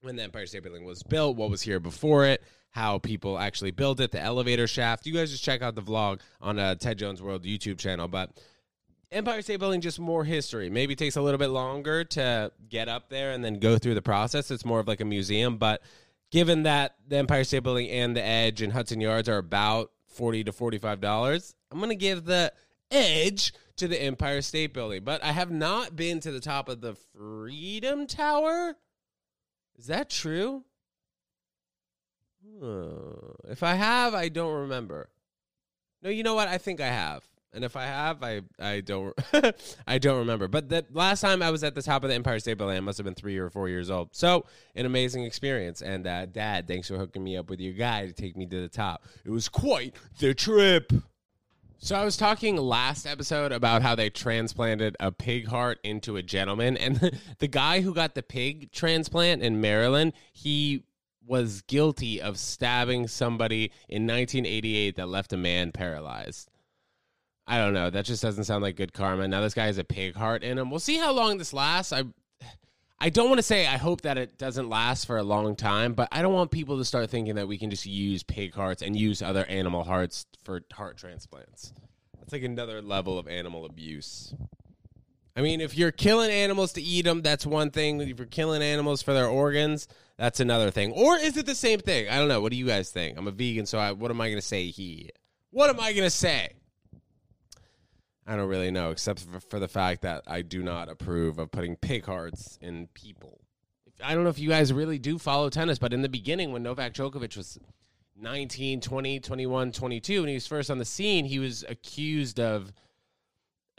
when 0.00 0.16
the 0.16 0.22
Empire 0.22 0.46
State 0.46 0.62
Building 0.62 0.86
was 0.86 1.02
built, 1.02 1.36
what 1.36 1.50
was 1.50 1.60
here 1.60 1.78
before 1.78 2.24
it, 2.24 2.42
how 2.70 2.98
people 2.98 3.38
actually 3.38 3.70
built 3.70 4.00
it, 4.00 4.12
the 4.12 4.20
elevator 4.20 4.66
shaft. 4.66 5.04
You 5.04 5.12
guys 5.12 5.30
just 5.30 5.44
check 5.44 5.60
out 5.60 5.74
the 5.74 5.82
vlog 5.82 6.20
on 6.40 6.58
uh, 6.58 6.74
Ted 6.76 6.96
Jones 6.96 7.20
World 7.20 7.44
YouTube 7.44 7.76
channel. 7.76 8.08
But 8.08 8.30
Empire 9.12 9.42
State 9.42 9.58
Building 9.60 9.82
just 9.82 10.00
more 10.00 10.24
history. 10.24 10.70
Maybe 10.70 10.96
takes 10.96 11.16
a 11.16 11.20
little 11.20 11.36
bit 11.36 11.50
longer 11.50 12.02
to 12.02 12.50
get 12.70 12.88
up 12.88 13.10
there 13.10 13.32
and 13.32 13.44
then 13.44 13.58
go 13.58 13.76
through 13.76 13.96
the 13.96 14.00
process. 14.00 14.50
It's 14.50 14.64
more 14.64 14.80
of 14.80 14.88
like 14.88 15.02
a 15.02 15.04
museum, 15.04 15.58
but 15.58 15.82
given 16.30 16.64
that 16.64 16.96
the 17.06 17.16
Empire 17.16 17.44
State 17.44 17.62
Building 17.62 17.88
and 17.88 18.16
the 18.16 18.24
Edge 18.24 18.62
and 18.62 18.72
Hudson 18.72 19.00
Yards 19.00 19.28
are 19.28 19.38
about 19.38 19.90
forty 20.06 20.44
to 20.44 20.52
forty-five 20.52 21.00
dollars, 21.00 21.54
I'm 21.70 21.80
gonna 21.80 21.94
give 21.94 22.24
the 22.24 22.52
Edge 22.90 23.52
to 23.76 23.88
the 23.88 24.00
Empire 24.00 24.42
State 24.42 24.74
Building. 24.74 25.04
But 25.04 25.22
I 25.24 25.32
have 25.32 25.50
not 25.50 25.96
been 25.96 26.20
to 26.20 26.30
the 26.30 26.40
top 26.40 26.68
of 26.68 26.80
the 26.80 26.94
Freedom 27.16 28.06
Tower. 28.06 28.76
Is 29.78 29.86
that 29.86 30.10
true? 30.10 30.64
Hmm. 32.58 33.12
If 33.48 33.62
I 33.62 33.74
have, 33.74 34.14
I 34.14 34.28
don't 34.28 34.62
remember. 34.62 35.08
No, 36.02 36.10
you 36.10 36.22
know 36.22 36.34
what? 36.34 36.48
I 36.48 36.58
think 36.58 36.80
I 36.80 36.88
have. 36.88 37.24
And 37.52 37.64
if 37.64 37.74
I 37.76 37.84
have, 37.84 38.22
I 38.22 38.42
I 38.58 38.80
don't 38.80 39.14
I 39.86 39.98
don't 39.98 40.18
remember. 40.18 40.48
But 40.48 40.68
the 40.68 40.84
last 40.92 41.20
time 41.20 41.42
I 41.42 41.50
was 41.50 41.64
at 41.64 41.74
the 41.74 41.82
top 41.82 42.04
of 42.04 42.10
the 42.10 42.14
Empire 42.14 42.38
State 42.38 42.58
Building, 42.58 42.76
I 42.76 42.80
must 42.80 42.98
have 42.98 43.04
been 43.04 43.14
three 43.14 43.38
or 43.38 43.50
four 43.50 43.68
years 43.68 43.90
old. 43.90 44.10
So 44.12 44.46
an 44.76 44.86
amazing 44.86 45.24
experience. 45.24 45.82
And 45.82 46.06
uh, 46.06 46.26
Dad, 46.26 46.68
thanks 46.68 46.88
for 46.88 46.96
hooking 46.96 47.24
me 47.24 47.36
up 47.36 47.50
with 47.50 47.60
your 47.60 47.74
guy 47.74 48.06
to 48.06 48.12
take 48.12 48.36
me 48.36 48.46
to 48.46 48.60
the 48.60 48.68
top. 48.68 49.04
It 49.24 49.30
was 49.30 49.48
quite 49.48 49.94
the 50.18 50.34
trip. 50.34 50.92
So 51.82 51.96
I 51.96 52.04
was 52.04 52.18
talking 52.18 52.58
last 52.58 53.06
episode 53.06 53.52
about 53.52 53.80
how 53.80 53.94
they 53.94 54.10
transplanted 54.10 54.98
a 55.00 55.10
pig 55.10 55.48
heart 55.48 55.78
into 55.82 56.16
a 56.16 56.22
gentleman, 56.22 56.76
and 56.76 56.96
the, 56.96 57.18
the 57.38 57.48
guy 57.48 57.80
who 57.80 57.94
got 57.94 58.14
the 58.14 58.22
pig 58.22 58.70
transplant 58.70 59.42
in 59.42 59.62
Maryland, 59.62 60.12
he 60.34 60.84
was 61.26 61.62
guilty 61.62 62.20
of 62.20 62.38
stabbing 62.38 63.08
somebody 63.08 63.72
in 63.88 64.06
1988 64.06 64.96
that 64.96 65.08
left 65.08 65.32
a 65.32 65.38
man 65.38 65.72
paralyzed. 65.72 66.50
I 67.46 67.58
don't 67.58 67.74
know. 67.74 67.90
That 67.90 68.04
just 68.04 68.22
doesn't 68.22 68.44
sound 68.44 68.62
like 68.62 68.76
good 68.76 68.92
karma. 68.92 69.26
Now 69.26 69.40
this 69.40 69.54
guy 69.54 69.66
has 69.66 69.78
a 69.78 69.84
pig 69.84 70.14
heart 70.14 70.42
in 70.42 70.58
him. 70.58 70.70
We'll 70.70 70.78
see 70.78 70.98
how 70.98 71.12
long 71.12 71.38
this 71.38 71.52
lasts. 71.52 71.92
I 71.92 72.04
I 73.02 73.08
don't 73.08 73.28
want 73.28 73.38
to 73.38 73.42
say 73.42 73.66
I 73.66 73.78
hope 73.78 74.02
that 74.02 74.18
it 74.18 74.36
doesn't 74.36 74.68
last 74.68 75.06
for 75.06 75.16
a 75.16 75.22
long 75.22 75.56
time, 75.56 75.94
but 75.94 76.08
I 76.12 76.20
don't 76.20 76.34
want 76.34 76.50
people 76.50 76.76
to 76.76 76.84
start 76.84 77.08
thinking 77.08 77.36
that 77.36 77.48
we 77.48 77.56
can 77.56 77.70
just 77.70 77.86
use 77.86 78.22
pig 78.22 78.54
hearts 78.54 78.82
and 78.82 78.94
use 78.94 79.22
other 79.22 79.46
animal 79.46 79.84
hearts 79.84 80.26
for 80.44 80.60
heart 80.72 80.98
transplants. 80.98 81.72
That's 82.18 82.32
like 82.32 82.42
another 82.42 82.82
level 82.82 83.18
of 83.18 83.26
animal 83.26 83.64
abuse. 83.64 84.34
I 85.34 85.40
mean, 85.40 85.62
if 85.62 85.78
you're 85.78 85.92
killing 85.92 86.30
animals 86.30 86.74
to 86.74 86.82
eat 86.82 87.06
them, 87.06 87.22
that's 87.22 87.46
one 87.46 87.70
thing. 87.70 88.02
If 88.02 88.18
you're 88.18 88.26
killing 88.26 88.62
animals 88.62 89.00
for 89.00 89.14
their 89.14 89.28
organs, 89.28 89.88
that's 90.18 90.40
another 90.40 90.70
thing. 90.70 90.92
Or 90.92 91.16
is 91.16 91.38
it 91.38 91.46
the 91.46 91.54
same 91.54 91.80
thing? 91.80 92.10
I 92.10 92.18
don't 92.18 92.28
know. 92.28 92.42
What 92.42 92.52
do 92.52 92.58
you 92.58 92.66
guys 92.66 92.90
think? 92.90 93.16
I'm 93.16 93.26
a 93.26 93.30
vegan, 93.30 93.64
so 93.64 93.78
I, 93.78 93.92
what 93.92 94.10
am 94.10 94.20
I 94.20 94.26
going 94.28 94.40
to 94.40 94.46
say 94.46 94.66
He. 94.66 95.08
What 95.50 95.70
am 95.70 95.80
I 95.80 95.92
going 95.94 96.04
to 96.04 96.10
say? 96.10 96.50
I 98.30 98.36
don't 98.36 98.48
really 98.48 98.70
know, 98.70 98.92
except 98.92 99.24
for, 99.24 99.40
for, 99.40 99.58
the 99.58 99.66
fact 99.66 100.02
that 100.02 100.22
I 100.24 100.42
do 100.42 100.62
not 100.62 100.88
approve 100.88 101.40
of 101.40 101.50
putting 101.50 101.74
pig 101.74 102.04
hearts 102.04 102.60
in 102.62 102.86
people. 102.94 103.40
I 104.04 104.14
don't 104.14 104.22
know 104.22 104.30
if 104.30 104.38
you 104.38 104.48
guys 104.48 104.72
really 104.72 105.00
do 105.00 105.18
follow 105.18 105.50
tennis, 105.50 105.80
but 105.80 105.92
in 105.92 106.02
the 106.02 106.08
beginning, 106.08 106.52
when 106.52 106.62
Novak 106.62 106.94
Djokovic 106.94 107.36
was 107.36 107.58
19, 108.16 108.82
20, 108.82 109.18
21, 109.18 109.72
22, 109.72 110.20
when 110.20 110.28
he 110.28 110.34
was 110.34 110.46
first 110.46 110.70
on 110.70 110.78
the 110.78 110.84
scene, 110.84 111.24
he 111.24 111.40
was 111.40 111.64
accused 111.68 112.38
of, 112.38 112.72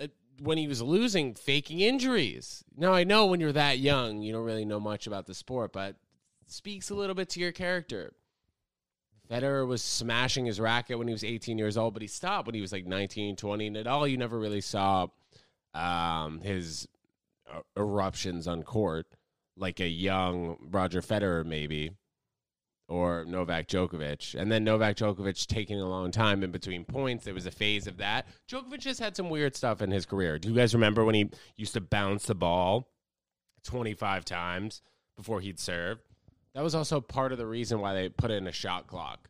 uh, 0.02 0.08
when 0.42 0.58
he 0.58 0.68
was 0.68 0.82
losing, 0.82 1.34
faking 1.34 1.80
injuries. 1.80 2.62
Now, 2.76 2.92
I 2.92 3.06
know 3.06 3.28
when 3.28 3.40
you're 3.40 3.54
that 3.54 3.80
young, 3.80 4.22
you 4.22 4.34
don't 4.34 4.44
really 4.44 4.66
know 4.66 4.82
much 4.82 5.08
about 5.08 5.28
the 5.28 5.34
sport, 5.34 5.72
but 5.72 5.96
speaks 6.48 6.90
a 6.90 6.96
little 6.96 7.16
bit 7.16 7.30
to 7.30 7.40
your 7.40 7.54
character. 7.54 8.12
Federer 9.32 9.66
was 9.66 9.82
smashing 9.82 10.46
his 10.46 10.60
racket 10.60 10.98
when 10.98 11.08
he 11.08 11.14
was 11.14 11.24
18 11.24 11.58
years 11.58 11.78
old, 11.78 11.94
but 11.94 12.02
he 12.02 12.08
stopped 12.08 12.48
when 12.48 12.56
he 12.56 12.62
was 12.62 12.74
like 12.74 12.86
19, 12.86 13.38
20. 13.38 13.68
And 13.68 13.78
at 13.78 13.88
all, 13.88 14.06
you 14.06 14.18
never 14.18 14.38
really 14.38 14.60
saw 14.60 15.08
um, 15.74 16.42
his 16.42 16.88
uh, 17.50 17.62
eruptions 17.78 18.48
on 18.48 18.64
court 18.64 19.08
like 19.56 19.80
a 19.80 19.88
young 19.88 20.58
Roger 20.70 21.02
Federer, 21.02 21.46
maybe, 21.46 21.92
or 22.90 23.24
Novak 23.24 23.68
Djokovic. 23.68 24.40
And 24.40 24.52
then 24.52 24.66
Novak 24.66 24.98
Djokovic 24.98 25.48
taking 25.48 25.80
a 25.80 25.88
long 25.88 26.12
time 26.12 26.44
in 26.44 26.52
between 26.52 26.84
points. 26.84 27.24
There 27.24 27.34
was 27.34 27.46
a 27.46 27.52
phase 27.52 27.88
of 27.88 27.98
that. 27.98 28.28
Djokovic 28.50 28.80
just 28.80 29.00
had 29.00 29.16
some 29.16 29.30
weird 29.30 29.56
stuff 29.56 29.82
in 29.82 29.92
his 29.92 30.06
career. 30.06 30.40
Do 30.40 30.50
you 30.50 30.56
guys 30.56 30.74
remember 30.74 31.06
when 31.06 31.16
he 31.16 31.30
used 31.56 31.74
to 31.74 31.82
bounce 31.82 32.26
the 32.26 32.36
ball 32.36 32.90
25 33.64 34.26
times 34.26 34.82
before 35.16 35.40
he'd 35.40 35.60
serve? 35.60 36.00
That 36.54 36.64
was 36.64 36.76
also 36.76 37.00
part 37.00 37.32
of 37.32 37.38
the 37.38 37.46
reason 37.46 37.80
why 37.80 37.94
they 37.94 38.10
put 38.10 38.32
in 38.32 38.48
a 38.48 38.52
shot 38.52 38.88
clock 38.88 39.30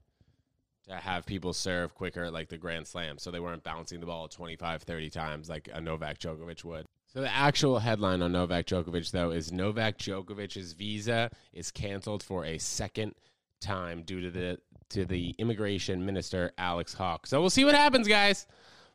to 0.87 0.95
have 0.95 1.25
people 1.25 1.53
serve 1.53 1.93
quicker 1.93 2.31
like 2.31 2.49
the 2.49 2.57
Grand 2.57 2.87
Slam 2.87 3.17
so 3.17 3.29
they 3.29 3.39
weren't 3.39 3.63
bouncing 3.63 3.99
the 3.99 4.05
ball 4.05 4.27
25, 4.27 4.83
30 4.83 5.09
times 5.09 5.49
like 5.49 5.69
a 5.71 5.79
Novak 5.79 6.17
Djokovic 6.17 6.63
would. 6.63 6.85
So 7.13 7.21
the 7.21 7.33
actual 7.33 7.79
headline 7.79 8.21
on 8.21 8.31
Novak 8.31 8.65
Djokovic 8.65 9.11
though 9.11 9.31
is 9.31 9.51
Novak 9.51 9.97
Djokovic's 9.97 10.73
visa 10.73 11.29
is 11.53 11.69
canceled 11.71 12.23
for 12.23 12.45
a 12.45 12.57
second 12.57 13.13
time 13.59 14.03
due 14.03 14.21
to 14.21 14.31
the 14.31 14.57
to 14.89 15.05
the 15.05 15.35
immigration 15.37 16.05
minister 16.05 16.51
Alex 16.57 16.93
Hawke. 16.93 17.27
So 17.27 17.39
we'll 17.39 17.49
see 17.49 17.63
what 17.63 17.75
happens, 17.75 18.07
guys. 18.07 18.45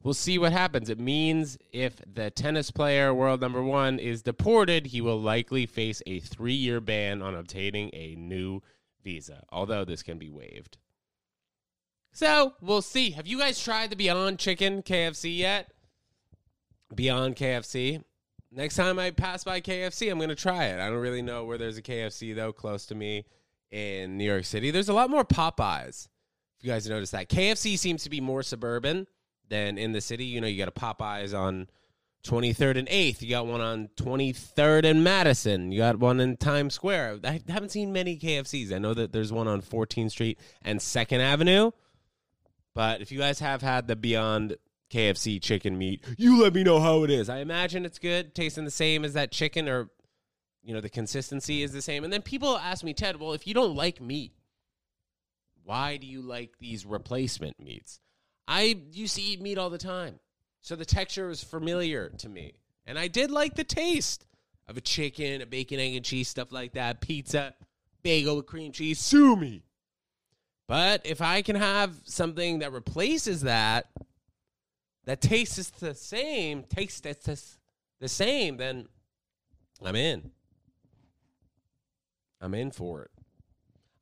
We'll 0.07 0.15
see 0.15 0.39
what 0.39 0.53
happens. 0.53 0.89
It 0.89 1.01
means 1.01 1.59
if 1.73 2.01
the 2.07 2.31
tennis 2.31 2.71
player, 2.71 3.13
world 3.13 3.41
number 3.41 3.61
one, 3.61 3.99
is 3.99 4.23
deported, 4.23 4.87
he 4.87 5.01
will 5.01 5.21
likely 5.21 5.67
face 5.67 6.01
a 6.07 6.21
three 6.21 6.55
year 6.55 6.81
ban 6.81 7.23
on 7.23 7.35
obtaining 7.35 7.91
a 7.93 8.15
new 8.15 8.63
visa, 9.03 9.43
although 9.51 9.85
this 9.85 10.05
can 10.05 10.17
be 10.17 10.31
waived. 10.31 10.79
So 12.13 12.55
we'll 12.61 12.83
see. 12.83 13.11
Have 13.11 13.27
you 13.27 13.41
guys 13.41 13.61
tried 13.61 13.91
the 13.91 13.97
Beyond 13.97 14.39
Chicken 14.39 14.81
KFC 14.81 15.37
yet? 15.39 15.73
Beyond 16.95 17.35
KFC. 17.35 18.05
Next 18.53 18.77
time 18.77 19.01
I 19.01 19.11
pass 19.11 19.43
by 19.43 19.61
KFC, 19.61 20.09
I'm 20.09 20.19
going 20.19 20.29
to 20.29 20.37
try 20.37 20.67
it. 20.67 20.79
I 20.79 20.89
don't 20.89 21.01
really 21.01 21.21
know 21.21 21.45
where 21.45 21.59
there's 21.59 21.79
a 21.79 21.83
KFC, 21.83 22.33
though, 22.33 22.53
close 22.53 22.87
to 22.87 22.95
me 22.95 23.25
in 23.73 24.17
New 24.17 24.25
York 24.25 24.45
City. 24.45 24.71
There's 24.71 24.89
a 24.89 24.95
lot 24.95 25.11
more 25.11 25.25
Popeyes. 25.25 26.07
If 26.59 26.65
you 26.65 26.71
guys 26.71 26.89
noticed 26.89 27.11
that, 27.11 27.29
KFC 27.29 27.77
seems 27.77 28.05
to 28.05 28.09
be 28.09 28.21
more 28.21 28.45
suburban 28.45 29.09
than 29.49 29.79
in 29.79 29.93
the 29.93 30.01
city. 30.01 30.25
You 30.25 30.41
know, 30.41 30.47
you 30.47 30.59
got 30.59 30.69
a 30.69 30.73
Popeyes 30.73 31.39
on 31.39 31.69
23rd 32.27 32.79
and 32.79 32.89
8th. 32.89 33.23
You 33.23 33.31
got 33.31 33.47
one 33.47 33.61
on 33.61 33.89
23rd 33.97 34.85
and 34.85 35.05
Madison. 35.05 35.73
You 35.73 35.79
got 35.79 35.99
one 35.99 36.21
in 36.21 36.37
Times 36.37 36.75
Square. 36.75 37.21
I 37.25 37.41
haven't 37.49 37.71
seen 37.71 37.93
many 37.93 38.19
KFCs. 38.19 38.73
I 38.73 38.79
know 38.79 38.95
that 38.95 39.13
there's 39.13 39.33
one 39.33 39.49
on 39.49 39.63
14th 39.63 40.11
Street 40.11 40.39
and 40.63 40.81
2nd 40.81 41.21
Avenue. 41.21 41.71
But 42.75 43.01
if 43.01 43.11
you 43.11 43.19
guys 43.19 43.39
have 43.39 43.63
had 43.63 43.87
the 43.87 43.97
Beyond 43.97 44.57
KFC 44.91 45.41
chicken 45.41 45.79
meat, 45.79 46.05
you 46.19 46.41
let 46.43 46.53
me 46.53 46.63
know 46.63 46.81
how 46.81 47.05
it 47.05 47.11
is. 47.11 47.29
I 47.29 47.39
imagine 47.39 47.87
it's 47.87 47.99
good, 47.99 48.35
tasting 48.35 48.65
the 48.65 48.71
same 48.71 49.05
as 49.05 49.15
that 49.15 49.33
chicken, 49.33 49.69
or 49.69 49.89
you 50.63 50.75
know, 50.75 50.81
the 50.81 50.91
consistency 50.91 51.63
is 51.63 51.73
the 51.73 51.81
same. 51.81 52.03
And 52.05 52.13
then 52.13 52.23
people 52.23 52.59
ask 52.59 52.85
me, 52.85 52.93
Ted, 52.93 53.21
well, 53.21 53.33
if 53.33 53.47
you 53.47 53.55
don't 53.55 53.77
like 53.77 54.01
meat, 54.01 54.33
why 55.63 55.97
do 55.97 56.07
you 56.07 56.21
like 56.21 56.59
these 56.59 56.85
replacement 56.85 57.59
meats? 57.61 58.01
I 58.49 58.81
used 58.93 59.17
to 59.17 59.23
eat 59.23 59.41
meat 59.41 59.59
all 59.59 59.71
the 59.71 59.79
time. 59.79 60.21
So 60.61 60.77
the 60.77 60.85
texture 60.85 61.29
was 61.29 61.43
familiar 61.43 62.09
to 62.19 62.29
me. 62.29 62.55
And 62.87 62.99
I 62.99 63.09
did 63.09 63.31
like 63.31 63.55
the 63.55 63.65
taste 63.65 64.27
of 64.69 64.77
a 64.77 64.81
chicken, 64.81 65.43
a 65.43 65.47
bacon, 65.47 65.79
egg, 65.79 65.95
and 65.95 66.05
cheese, 66.05 66.29
stuff 66.29 66.53
like 66.53 66.73
that, 66.73 67.01
pizza, 67.01 67.55
bagel 68.03 68.37
with 68.37 68.47
cream 68.47 68.73
cheese, 68.73 68.99
sue 68.99 69.37
me. 69.37 69.63
But 70.69 71.03
if 71.05 71.21
I 71.21 71.43
can 71.43 71.57
have 71.57 71.95
something 72.05 72.61
that 72.61 72.73
replaces 72.73 73.43
that, 73.43 73.87
that 75.05 75.21
tastes 75.21 75.71
the 75.71 75.95
same, 75.95 76.65
tastes 76.65 77.01
the 78.01 78.09
same, 78.09 78.57
then 78.57 78.89
I'm 79.85 79.95
in. 79.95 80.31
I'm 82.41 82.55
in 82.55 82.73
for 82.73 83.03
it. 83.03 83.11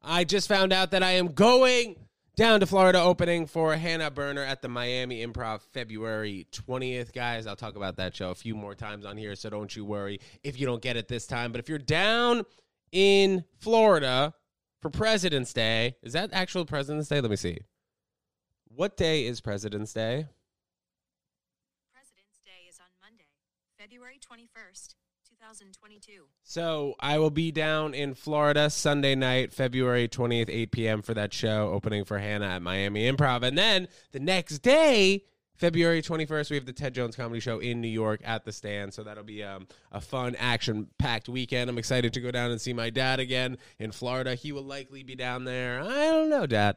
I 0.03 0.25
just 0.25 0.49
found 0.49 0.73
out 0.73 0.91
that 0.93 1.03
I 1.03 1.13
am 1.13 1.29
going 1.29 1.97
down 2.37 2.59
to 2.61 2.67
Florida 2.67 3.01
opening 3.01 3.47
for 3.47 3.77
Hannah 3.77 4.11
Berner 4.11 4.43
at 4.43 4.61
the 4.61 4.69
Miami 4.69 5.25
Improv 5.25 5.61
February 5.73 6.47
20th. 6.53 7.13
Guys, 7.13 7.47
I'll 7.47 7.55
talk 7.55 7.77
about 7.77 7.97
that 7.97 8.15
show 8.15 8.31
a 8.31 8.35
few 8.35 8.57
more 8.57 8.75
times 8.75 9.05
on 9.05 9.17
here, 9.17 9.37
so 9.37 9.51
don't 9.51 9.75
you 9.75 9.85
worry 9.85 10.19
if 10.43 10.59
you 10.59 10.67
don't 10.67 10.83
get 10.83 10.97
it 10.97 11.07
this 11.07 11.27
time. 11.27 11.53
But 11.53 11.61
if 11.61 11.69
you're 11.69 11.79
down 11.79 12.45
in 12.91 13.45
Florida 13.61 14.35
for 14.83 14.91
President's 14.91 15.53
Day, 15.53 15.95
is 16.03 16.13
that 16.15 16.31
actual 16.33 16.65
President's 16.65 17.09
Day? 17.09 17.21
Let 17.21 17.31
me 17.31 17.37
see. 17.37 17.59
What 18.69 18.97
day 18.97 19.27
is 19.27 19.41
President's 19.41 19.93
Day? 19.93 20.27
President's 21.95 22.41
Day 22.45 22.69
is 22.69 22.81
on 22.81 22.91
Monday, 23.01 23.31
February 23.79 24.19
21st. 24.19 24.97
2022. 25.45 26.25
So 26.43 26.95
I 27.01 27.19
will 27.19 27.31
be 27.31 27.53
down 27.53 27.95
in 27.95 28.15
Florida 28.15 28.71
Sunday 28.71 29.15
night, 29.15 29.53
February 29.53 30.09
20th, 30.09 30.49
8 30.49 30.71
p.m. 30.73 31.03
for 31.03 31.15
that 31.15 31.33
show, 31.33 31.71
opening 31.73 32.05
for 32.05 32.19
Hannah 32.19 32.47
at 32.47 32.63
Miami 32.63 33.11
Improv. 33.11 33.43
And 33.43 33.57
then 33.57 33.89
the 34.13 34.21
next 34.21 34.61
day, 34.61 35.25
February 35.57 36.03
21st, 36.03 36.51
we 36.51 36.57
have 36.57 36.67
the 36.67 36.73
Ted 36.73 36.95
Jones 36.95 37.15
Comedy 37.15 37.41
Show 37.41 37.59
in 37.59 37.81
New 37.81 37.89
York 37.89 38.21
at 38.25 38.45
the 38.45 38.53
stand. 38.53 38.95
So 38.95 39.05
that'll 39.05 39.23
be 39.23 39.45
um, 39.45 39.69
a 39.93 40.01
fun, 40.01 40.35
action 40.39 40.89
packed 40.99 41.29
weekend. 41.29 41.71
I'm 41.71 41.79
excited 41.79 42.13
to 42.15 42.21
go 42.21 42.31
down 42.31 42.51
and 42.51 42.61
see 42.61 42.73
my 42.73 42.91
dad 42.91 43.21
again 43.21 43.59
in 43.79 43.93
Florida. 43.93 44.35
He 44.35 44.51
will 44.51 44.65
likely 44.65 45.03
be 45.03 45.15
down 45.15 45.45
there. 45.45 45.81
I 45.81 46.07
don't 46.07 46.31
know, 46.31 46.47
Dad. 46.47 46.77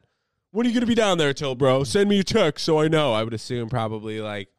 When 0.52 0.66
are 0.66 0.70
you 0.70 0.74
going 0.74 0.82
to 0.82 0.88
be 0.88 0.96
down 0.96 1.18
there 1.18 1.34
till, 1.34 1.56
bro? 1.56 1.84
Send 1.84 2.10
me 2.10 2.20
a 2.20 2.24
text 2.24 2.66
so 2.66 2.80
I 2.80 2.88
know. 2.88 3.14
I 3.14 3.24
would 3.24 3.34
assume 3.34 3.70
probably 3.70 4.22
like 4.22 4.50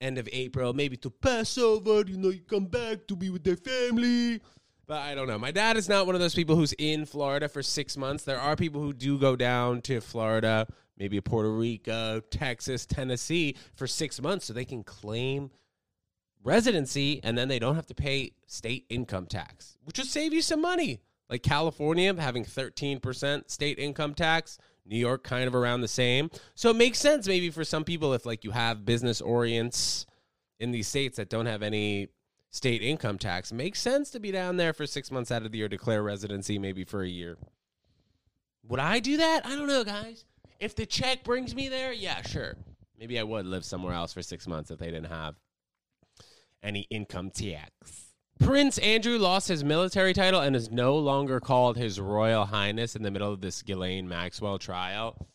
end 0.00 0.18
of 0.18 0.28
April, 0.32 0.72
maybe 0.72 0.96
to 0.98 1.10
Passover. 1.10 2.04
You 2.06 2.16
know, 2.16 2.30
you 2.30 2.40
come 2.40 2.66
back 2.66 3.06
to 3.08 3.16
be 3.16 3.30
with 3.30 3.44
their 3.44 3.56
family. 3.56 4.40
But 4.86 5.02
I 5.02 5.14
don't 5.14 5.28
know. 5.28 5.38
My 5.38 5.52
dad 5.52 5.76
is 5.76 5.88
not 5.88 6.06
one 6.06 6.16
of 6.16 6.20
those 6.20 6.34
people 6.34 6.56
who's 6.56 6.72
in 6.72 7.06
Florida 7.06 7.48
for 7.48 7.62
six 7.62 7.96
months. 7.96 8.24
There 8.24 8.40
are 8.40 8.56
people 8.56 8.80
who 8.80 8.92
do 8.92 9.18
go 9.18 9.36
down 9.36 9.82
to 9.82 10.00
Florida, 10.00 10.66
maybe 10.98 11.20
Puerto 11.20 11.50
Rico, 11.50 12.20
Texas, 12.20 12.86
Tennessee 12.86 13.56
for 13.74 13.86
six 13.86 14.20
months 14.20 14.46
so 14.46 14.52
they 14.52 14.64
can 14.64 14.82
claim 14.82 15.50
residency 16.42 17.20
and 17.22 17.38
then 17.38 17.48
they 17.48 17.58
don't 17.58 17.76
have 17.76 17.86
to 17.86 17.94
pay 17.94 18.32
state 18.46 18.86
income 18.88 19.26
tax, 19.26 19.76
which 19.84 19.98
will 19.98 20.06
save 20.06 20.32
you 20.32 20.42
some 20.42 20.60
money. 20.60 21.00
Like 21.28 21.44
California 21.44 22.12
having 22.20 22.44
13% 22.44 23.48
state 23.48 23.78
income 23.78 24.14
tax, 24.14 24.58
New 24.90 24.98
York 24.98 25.22
kind 25.22 25.46
of 25.46 25.54
around 25.54 25.80
the 25.80 25.88
same. 25.88 26.30
So 26.56 26.70
it 26.70 26.76
makes 26.76 26.98
sense 26.98 27.26
maybe 27.28 27.48
for 27.48 27.64
some 27.64 27.84
people 27.84 28.12
if 28.12 28.26
like 28.26 28.44
you 28.44 28.50
have 28.50 28.84
business 28.84 29.20
orients 29.20 30.04
in 30.58 30.72
these 30.72 30.88
states 30.88 31.16
that 31.16 31.30
don't 31.30 31.46
have 31.46 31.62
any 31.62 32.08
state 32.50 32.82
income 32.82 33.16
tax, 33.16 33.52
makes 33.52 33.80
sense 33.80 34.10
to 34.10 34.18
be 34.18 34.32
down 34.32 34.56
there 34.56 34.72
for 34.72 34.86
6 34.86 35.10
months 35.12 35.30
out 35.30 35.46
of 35.46 35.52
the 35.52 35.58
year 35.58 35.68
declare 35.68 36.02
residency 36.02 36.58
maybe 36.58 36.82
for 36.82 37.02
a 37.02 37.08
year. 37.08 37.38
Would 38.68 38.80
I 38.80 38.98
do 38.98 39.16
that? 39.18 39.46
I 39.46 39.54
don't 39.54 39.68
know, 39.68 39.84
guys. 39.84 40.24
If 40.58 40.74
the 40.74 40.84
check 40.84 41.22
brings 41.24 41.54
me 41.54 41.68
there, 41.68 41.92
yeah, 41.92 42.20
sure. 42.22 42.56
Maybe 42.98 43.18
I 43.18 43.22
would 43.22 43.46
live 43.46 43.64
somewhere 43.64 43.94
else 43.94 44.12
for 44.12 44.22
6 44.22 44.46
months 44.48 44.70
if 44.70 44.78
they 44.78 44.90
didn't 44.90 45.06
have 45.06 45.36
any 46.62 46.86
income 46.90 47.30
tax. 47.30 48.09
Prince 48.40 48.78
Andrew 48.78 49.18
lost 49.18 49.48
his 49.48 49.62
military 49.62 50.12
title 50.12 50.40
and 50.40 50.56
is 50.56 50.70
no 50.70 50.96
longer 50.96 51.40
called 51.40 51.76
His 51.76 52.00
Royal 52.00 52.46
Highness 52.46 52.96
in 52.96 53.02
the 53.02 53.10
middle 53.10 53.32
of 53.32 53.40
this 53.40 53.62
Ghislaine 53.62 54.08
Maxwell 54.08 54.58
trial. 54.58 55.28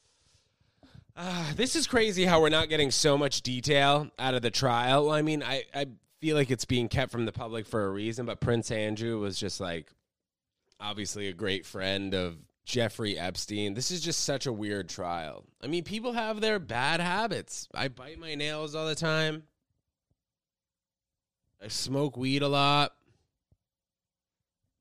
Uh, 1.15 1.53
this 1.55 1.75
is 1.75 1.87
crazy 1.87 2.25
how 2.25 2.41
we're 2.41 2.49
not 2.49 2.67
getting 2.67 2.91
so 2.91 3.17
much 3.17 3.41
detail 3.41 4.09
out 4.19 4.33
of 4.33 4.41
the 4.41 4.51
trial. 4.51 5.11
I 5.11 5.21
mean, 5.21 5.43
I, 5.43 5.63
I 5.73 5.85
feel 6.19 6.35
like 6.35 6.51
it's 6.51 6.65
being 6.65 6.89
kept 6.89 7.11
from 7.11 7.25
the 7.25 7.31
public 7.31 7.67
for 7.67 7.85
a 7.85 7.89
reason, 7.89 8.25
but 8.25 8.41
Prince 8.41 8.71
Andrew 8.71 9.19
was 9.19 9.39
just 9.39 9.61
like 9.61 9.93
obviously 10.79 11.27
a 11.27 11.33
great 11.33 11.65
friend 11.65 12.13
of 12.13 12.37
Jeffrey 12.65 13.17
Epstein. 13.17 13.75
This 13.75 13.91
is 13.91 14.01
just 14.01 14.23
such 14.23 14.45
a 14.45 14.51
weird 14.51 14.89
trial. 14.89 15.45
I 15.63 15.67
mean, 15.67 15.83
people 15.83 16.13
have 16.13 16.41
their 16.41 16.59
bad 16.59 16.99
habits. 16.99 17.69
I 17.73 17.87
bite 17.87 18.19
my 18.19 18.35
nails 18.35 18.75
all 18.75 18.87
the 18.87 18.95
time. 18.95 19.43
I 21.65 21.67
smoke 21.67 22.15
weed 22.15 22.43
a 22.43 22.47
lot. 22.47 22.93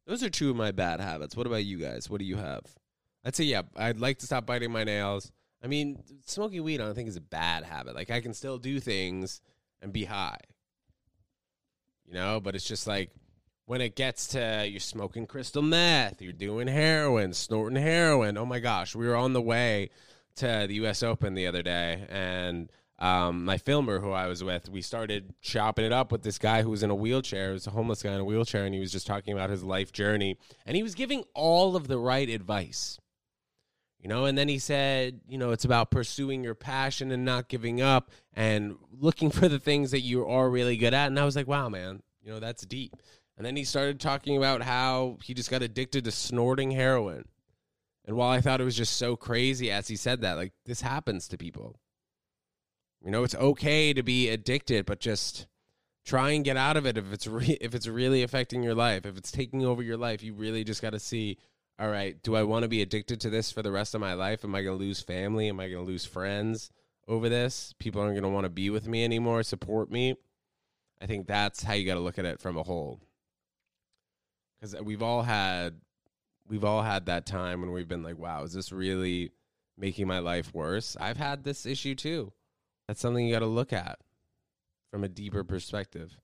Those 0.06 0.22
are 0.22 0.28
two 0.28 0.50
of 0.50 0.56
my 0.56 0.70
bad 0.70 1.00
habits. 1.00 1.34
What 1.34 1.46
about 1.46 1.64
you 1.64 1.78
guys? 1.78 2.10
What 2.10 2.18
do 2.18 2.26
you 2.26 2.36
have? 2.36 2.60
I'd 3.24 3.34
say, 3.34 3.44
yeah, 3.44 3.62
I'd 3.74 4.00
like 4.00 4.18
to 4.18 4.26
stop 4.26 4.44
biting 4.44 4.70
my 4.70 4.84
nails. 4.84 5.32
I 5.62 5.66
mean, 5.66 6.02
smoking 6.26 6.62
weed, 6.62 6.82
I 6.82 6.84
don't 6.84 6.94
think 6.94 7.08
is 7.08 7.16
a 7.16 7.22
bad 7.22 7.64
habit. 7.64 7.94
Like, 7.94 8.10
I 8.10 8.20
can 8.20 8.34
still 8.34 8.58
do 8.58 8.80
things 8.80 9.40
and 9.80 9.94
be 9.94 10.04
high, 10.04 10.40
you 12.04 12.12
know, 12.12 12.38
but 12.38 12.54
it's 12.54 12.68
just 12.68 12.86
like 12.86 13.12
when 13.64 13.80
it 13.80 13.96
gets 13.96 14.26
to 14.28 14.66
you're 14.68 14.78
smoking 14.78 15.26
crystal 15.26 15.62
meth, 15.62 16.20
you're 16.20 16.34
doing 16.34 16.68
heroin, 16.68 17.32
snorting 17.32 17.80
heroin. 17.80 18.36
Oh 18.36 18.44
my 18.44 18.58
gosh, 18.58 18.94
we 18.94 19.06
were 19.06 19.16
on 19.16 19.32
the 19.32 19.40
way 19.40 19.88
to 20.36 20.66
the 20.68 20.74
U.S. 20.74 21.02
Open 21.02 21.32
the 21.32 21.46
other 21.46 21.62
day, 21.62 22.06
and 22.10 22.70
um, 22.98 23.44
my 23.44 23.58
filmer 23.58 24.00
who 24.00 24.12
I 24.12 24.26
was 24.26 24.44
with, 24.44 24.68
we 24.68 24.80
started 24.80 25.34
chopping 25.40 25.84
it 25.84 25.92
up 25.92 26.12
with 26.12 26.22
this 26.22 26.38
guy 26.38 26.62
who 26.62 26.70
was 26.70 26.82
in 26.82 26.90
a 26.90 26.94
wheelchair. 26.94 27.50
It 27.50 27.54
was 27.54 27.66
a 27.66 27.70
homeless 27.70 28.02
guy 28.02 28.12
in 28.12 28.20
a 28.20 28.24
wheelchair, 28.24 28.64
and 28.64 28.74
he 28.74 28.80
was 28.80 28.92
just 28.92 29.06
talking 29.06 29.32
about 29.32 29.50
his 29.50 29.64
life 29.64 29.92
journey. 29.92 30.38
And 30.64 30.76
he 30.76 30.82
was 30.82 30.94
giving 30.94 31.24
all 31.34 31.76
of 31.76 31.88
the 31.88 31.98
right 31.98 32.28
advice. 32.28 32.98
You 33.98 34.08
know, 34.08 34.26
and 34.26 34.36
then 34.36 34.48
he 34.48 34.58
said, 34.58 35.20
you 35.26 35.38
know, 35.38 35.50
it's 35.52 35.64
about 35.64 35.90
pursuing 35.90 36.44
your 36.44 36.54
passion 36.54 37.10
and 37.10 37.24
not 37.24 37.48
giving 37.48 37.80
up 37.80 38.10
and 38.34 38.76
looking 38.92 39.30
for 39.32 39.48
the 39.48 39.58
things 39.58 39.90
that 39.92 40.00
you 40.00 40.26
are 40.28 40.50
really 40.50 40.76
good 40.76 40.94
at. 40.94 41.06
And 41.06 41.18
I 41.18 41.24
was 41.24 41.36
like, 41.36 41.48
wow, 41.48 41.68
man, 41.70 42.02
you 42.22 42.30
know, 42.30 42.38
that's 42.38 42.66
deep. 42.66 42.94
And 43.36 43.44
then 43.44 43.56
he 43.56 43.64
started 43.64 43.98
talking 43.98 44.36
about 44.36 44.62
how 44.62 45.18
he 45.24 45.34
just 45.34 45.50
got 45.50 45.62
addicted 45.62 46.04
to 46.04 46.10
snorting 46.10 46.70
heroin. 46.70 47.24
And 48.04 48.16
while 48.16 48.30
I 48.30 48.40
thought 48.40 48.60
it 48.60 48.64
was 48.64 48.76
just 48.76 48.98
so 48.98 49.16
crazy 49.16 49.70
as 49.70 49.88
he 49.88 49.96
said 49.96 50.20
that, 50.20 50.36
like 50.36 50.52
this 50.66 50.82
happens 50.82 51.26
to 51.28 51.38
people. 51.38 51.80
You 53.04 53.10
know, 53.10 53.22
it's 53.22 53.34
okay 53.34 53.92
to 53.92 54.02
be 54.02 54.30
addicted, 54.30 54.86
but 54.86 54.98
just 54.98 55.46
try 56.06 56.30
and 56.30 56.44
get 56.44 56.56
out 56.56 56.78
of 56.78 56.86
it 56.86 56.96
if 56.96 57.12
it's 57.12 57.26
re- 57.26 57.58
if 57.60 57.74
it's 57.74 57.86
really 57.86 58.22
affecting 58.22 58.62
your 58.62 58.74
life. 58.74 59.04
If 59.04 59.18
it's 59.18 59.30
taking 59.30 59.64
over 59.64 59.82
your 59.82 59.98
life, 59.98 60.22
you 60.22 60.32
really 60.32 60.64
just 60.64 60.80
got 60.80 60.90
to 60.90 60.98
see, 60.98 61.36
all 61.78 61.90
right, 61.90 62.20
do 62.22 62.34
I 62.34 62.44
want 62.44 62.62
to 62.62 62.68
be 62.68 62.80
addicted 62.80 63.20
to 63.20 63.30
this 63.30 63.52
for 63.52 63.60
the 63.60 63.70
rest 63.70 63.94
of 63.94 64.00
my 64.00 64.14
life? 64.14 64.42
Am 64.42 64.54
I 64.54 64.62
going 64.62 64.78
to 64.78 64.84
lose 64.84 65.00
family? 65.00 65.48
Am 65.50 65.60
I 65.60 65.68
going 65.68 65.84
to 65.84 65.90
lose 65.90 66.06
friends 66.06 66.70
over 67.06 67.28
this? 67.28 67.74
People 67.78 68.00
aren't 68.00 68.14
going 68.14 68.22
to 68.22 68.28
want 68.30 68.44
to 68.44 68.50
be 68.50 68.70
with 68.70 68.88
me 68.88 69.04
anymore, 69.04 69.42
support 69.42 69.90
me. 69.90 70.16
I 71.02 71.06
think 71.06 71.26
that's 71.26 71.62
how 71.62 71.74
you 71.74 71.84
got 71.84 71.94
to 71.94 72.00
look 72.00 72.18
at 72.18 72.24
it 72.24 72.40
from 72.40 72.56
a 72.56 72.62
whole. 72.62 73.00
Cuz 74.62 74.74
we've 74.82 75.02
all 75.02 75.22
had 75.22 75.78
we've 76.48 76.64
all 76.64 76.82
had 76.82 77.04
that 77.06 77.26
time 77.26 77.60
when 77.60 77.72
we've 77.72 77.88
been 77.88 78.02
like, 78.02 78.16
wow, 78.16 78.44
is 78.44 78.54
this 78.54 78.72
really 78.72 79.32
making 79.76 80.06
my 80.06 80.20
life 80.20 80.54
worse? 80.54 80.96
I've 80.98 81.18
had 81.18 81.44
this 81.44 81.66
issue 81.66 81.94
too 81.94 82.32
That's 82.88 83.00
something 83.00 83.26
you 83.26 83.32
got 83.32 83.40
to 83.40 83.46
look 83.46 83.72
at 83.72 83.98
from 84.90 85.04
a 85.04 85.08
deeper 85.08 85.44
perspective. 85.44 86.16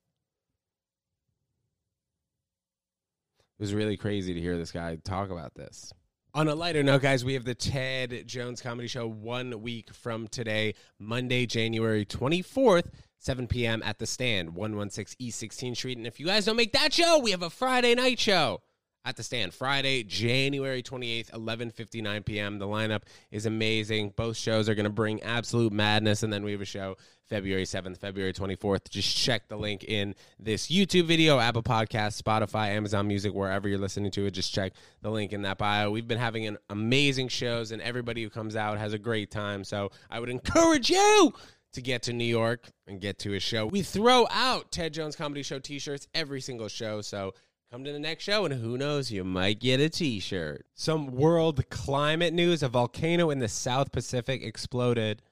It 3.58 3.62
was 3.62 3.74
really 3.74 3.96
crazy 3.96 4.32
to 4.32 4.40
hear 4.40 4.56
this 4.56 4.72
guy 4.72 4.96
talk 4.96 5.30
about 5.30 5.54
this. 5.54 5.92
On 6.32 6.46
a 6.48 6.54
lighter 6.54 6.82
note, 6.82 7.02
guys, 7.02 7.24
we 7.24 7.34
have 7.34 7.44
the 7.44 7.54
Ted 7.54 8.22
Jones 8.26 8.62
Comedy 8.62 8.86
Show 8.86 9.08
one 9.08 9.62
week 9.62 9.92
from 9.92 10.28
today, 10.28 10.74
Monday, 10.98 11.44
January 11.44 12.06
24th, 12.06 12.86
7 13.18 13.48
p.m. 13.48 13.82
at 13.84 13.98
the 13.98 14.06
stand, 14.06 14.54
116 14.54 15.16
East 15.18 15.42
16th 15.42 15.76
Street. 15.76 15.98
And 15.98 16.06
if 16.06 16.20
you 16.20 16.26
guys 16.26 16.44
don't 16.44 16.56
make 16.56 16.72
that 16.72 16.92
show, 16.92 17.18
we 17.18 17.32
have 17.32 17.42
a 17.42 17.50
Friday 17.50 17.96
night 17.96 18.20
show 18.20 18.62
at 19.04 19.16
the 19.16 19.22
stand 19.22 19.54
Friday, 19.54 20.02
January 20.02 20.82
28th, 20.82 21.30
11:59 21.30 22.24
p.m. 22.24 22.58
The 22.58 22.66
lineup 22.66 23.02
is 23.30 23.46
amazing. 23.46 24.12
Both 24.16 24.36
shows 24.36 24.68
are 24.68 24.74
going 24.74 24.84
to 24.84 24.90
bring 24.90 25.22
absolute 25.22 25.72
madness 25.72 26.22
and 26.22 26.32
then 26.32 26.44
we 26.44 26.52
have 26.52 26.60
a 26.60 26.66
show 26.66 26.96
February 27.28 27.64
7th, 27.64 27.98
February 27.98 28.32
24th. 28.32 28.90
Just 28.90 29.16
check 29.16 29.48
the 29.48 29.56
link 29.56 29.84
in 29.84 30.14
this 30.38 30.66
YouTube 30.66 31.04
video, 31.04 31.38
Apple 31.38 31.62
Podcast, 31.62 32.20
Spotify, 32.20 32.68
Amazon 32.68 33.06
Music, 33.06 33.32
wherever 33.32 33.68
you're 33.68 33.78
listening 33.78 34.10
to 34.10 34.26
it. 34.26 34.32
Just 34.32 34.52
check 34.52 34.72
the 35.00 35.10
link 35.10 35.32
in 35.32 35.42
that 35.42 35.56
bio. 35.56 35.90
We've 35.90 36.08
been 36.08 36.18
having 36.18 36.46
an 36.46 36.58
amazing 36.68 37.28
shows 37.28 37.70
and 37.70 37.80
everybody 37.80 38.22
who 38.22 38.30
comes 38.30 38.56
out 38.56 38.78
has 38.78 38.92
a 38.92 38.98
great 38.98 39.30
time. 39.30 39.64
So, 39.64 39.90
I 40.10 40.18
would 40.18 40.28
encourage 40.28 40.90
you 40.90 41.32
to 41.72 41.80
get 41.80 42.02
to 42.02 42.12
New 42.12 42.24
York 42.24 42.68
and 42.86 43.00
get 43.00 43.18
to 43.20 43.34
a 43.34 43.40
show. 43.40 43.66
We 43.66 43.82
throw 43.82 44.26
out 44.30 44.72
Ted 44.72 44.92
Jones 44.92 45.14
Comedy 45.14 45.42
Show 45.42 45.60
t-shirts 45.60 46.08
every 46.14 46.40
single 46.40 46.68
show, 46.68 47.00
so 47.00 47.34
Come 47.72 47.84
to 47.84 47.92
the 47.92 48.00
next 48.00 48.24
show, 48.24 48.44
and 48.44 48.54
who 48.54 48.76
knows, 48.76 49.12
you 49.12 49.22
might 49.22 49.60
get 49.60 49.78
a 49.78 49.88
t 49.88 50.18
shirt. 50.18 50.66
Some 50.74 51.14
world 51.14 51.70
climate 51.70 52.34
news 52.34 52.64
a 52.64 52.68
volcano 52.68 53.30
in 53.30 53.38
the 53.38 53.46
South 53.46 53.92
Pacific 53.92 54.42
exploded, 54.42 55.22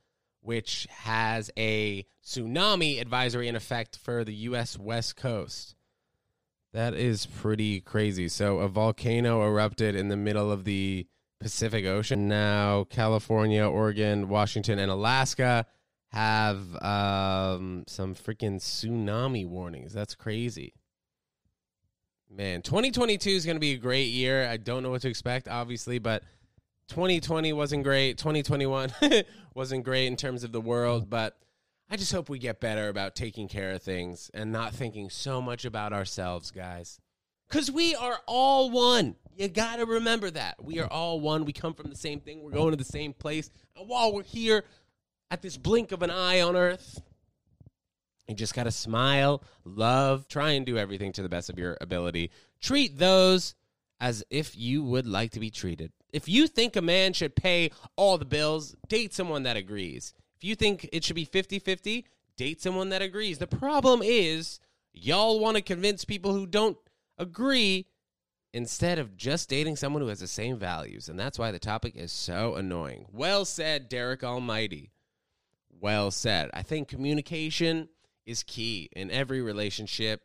which 0.40 0.87
has 0.88 1.50
a 1.59 2.07
tsunami 2.25 3.00
advisory 3.00 3.49
in 3.49 3.57
effect 3.57 3.99
for 3.99 4.23
the 4.23 4.35
U.S. 4.35 4.78
West 4.78 5.16
Coast. 5.16 5.75
That 6.73 6.95
is 6.95 7.26
pretty 7.26 7.80
crazy. 7.80 8.28
So, 8.28 8.61
a 8.61 8.68
volcano 8.68 9.45
erupted 9.45 9.97
in 9.97 10.07
the 10.07 10.16
middle 10.16 10.52
of 10.52 10.62
the 10.62 11.09
Pacific 11.40 11.87
Ocean. 11.87 12.28
Now, 12.28 12.85
California, 12.85 13.66
Oregon, 13.66 14.28
Washington, 14.28 14.78
and 14.78 14.92
Alaska 14.92 15.66
have 16.12 16.80
um, 16.85 17.83
some 17.88 18.14
freaking 18.14 18.61
tsunami 18.61 19.45
warnings. 19.45 19.92
That's 19.92 20.14
crazy. 20.14 20.75
Man, 22.30 22.61
2022 22.61 23.30
is 23.30 23.47
going 23.47 23.56
to 23.56 23.61
be 23.61 23.73
a 23.73 23.78
great 23.78 24.08
year. 24.08 24.47
I 24.47 24.58
don't 24.58 24.82
know 24.82 24.90
what 24.90 25.00
to 25.02 25.08
expect, 25.08 25.49
obviously, 25.49 25.99
but 25.99 26.23
2020 26.88 27.54
wasn't 27.54 27.85
great. 27.85 28.18
2021 28.18 28.92
wasn't 29.54 29.85
great 29.85 30.06
in 30.06 30.16
terms 30.16 30.44
of 30.44 30.52
the 30.52 30.61
world, 30.61 31.08
but 31.08 31.38
I 31.88 31.97
just 31.97 32.12
hope 32.12 32.28
we 32.28 32.38
get 32.38 32.61
better 32.61 32.88
about 32.88 33.16
taking 33.16 33.49
care 33.49 33.73
of 33.73 33.82
things 33.82 34.30
and 34.35 34.52
not 34.52 34.75
thinking 34.75 35.08
so 35.08 35.40
much 35.40 35.64
about 35.64 35.94
ourselves, 35.94 36.50
guys. 36.50 37.00
Because 37.49 37.70
we 37.70 37.94
are 37.94 38.20
all 38.26 38.70
one. 38.70 39.16
You 39.35 39.49
got 39.49 39.76
to 39.76 39.87
remember 39.87 40.30
that. 40.30 40.62
We 40.62 40.80
are 40.80 40.87
all 40.87 41.20
one. 41.20 41.47
We 41.47 41.54
come 41.54 41.73
from 41.73 41.88
the 41.88 41.97
same 41.97 42.20
thing. 42.20 42.42
We're 42.42 42.50
going 42.50 42.73
to 42.73 42.76
the 42.76 42.85
same 42.85 43.14
place. 43.14 43.50
And 43.75 43.88
while 43.88 44.12
we're 44.12 44.23
here 44.23 44.64
at 45.30 45.40
this 45.40 45.56
blink 45.56 45.92
of 45.92 46.02
an 46.02 46.11
eye 46.11 46.42
on 46.42 46.56
earth, 46.56 47.00
you 48.28 48.35
just 48.37 48.54
got 48.54 48.64
to 48.64 48.70
smile, 48.70 49.42
love, 49.64 50.28
try 50.28 50.52
and 50.52 50.66
do 50.66 50.78
everything 50.78 51.12
to 51.12 51.23
the 51.23 51.28
best 51.28 51.49
of 51.49 51.58
your 51.58 51.76
ability. 51.80 52.30
Treat 52.61 52.99
those 52.99 53.54
as 54.00 54.23
if 54.30 54.56
you 54.56 54.82
would 54.85 55.06
like 55.06 55.32
to 55.32 55.40
be 55.40 55.50
treated. 55.50 55.92
If 56.12 56.28
you 56.28 56.47
think 56.47 56.76
a 56.76 56.82
man 56.82 57.12
should 57.12 57.35
pay 57.35 57.70
all 57.97 58.18
the 58.18 58.25
bills, 58.25 58.76
date 58.88 59.12
someone 59.12 59.42
that 59.42 59.56
agrees. 59.56 60.14
If 60.37 60.44
you 60.44 60.54
think 60.54 60.88
it 60.92 61.04
should 61.04 61.16
be 61.16 61.25
50 61.25 61.58
50, 61.58 62.06
date 62.37 62.62
someone 62.62 62.90
that 62.90 63.02
agrees. 63.02 63.38
The 63.38 63.47
problem 63.47 64.00
is, 64.02 64.61
y'all 64.92 65.40
want 65.40 65.56
to 65.56 65.62
convince 65.62 66.04
people 66.04 66.32
who 66.32 66.47
don't 66.47 66.78
agree 67.18 67.87
instead 68.52 68.99
of 68.99 69.16
just 69.16 69.49
dating 69.49 69.76
someone 69.76 70.02
who 70.02 70.08
has 70.08 70.20
the 70.20 70.26
same 70.26 70.58
values. 70.58 71.08
And 71.08 71.18
that's 71.18 71.38
why 71.38 71.50
the 71.50 71.58
topic 71.58 71.97
is 71.97 72.12
so 72.12 72.54
annoying. 72.54 73.06
Well 73.12 73.45
said, 73.45 73.88
Derek 73.88 74.25
Almighty. 74.25 74.93
Well 75.80 76.10
said. 76.10 76.50
I 76.54 76.62
think 76.62 76.88
communication 76.88 77.88
is 78.28 78.43
key 78.43 78.91
in 78.95 79.10
every 79.10 79.41
relationship 79.41 80.23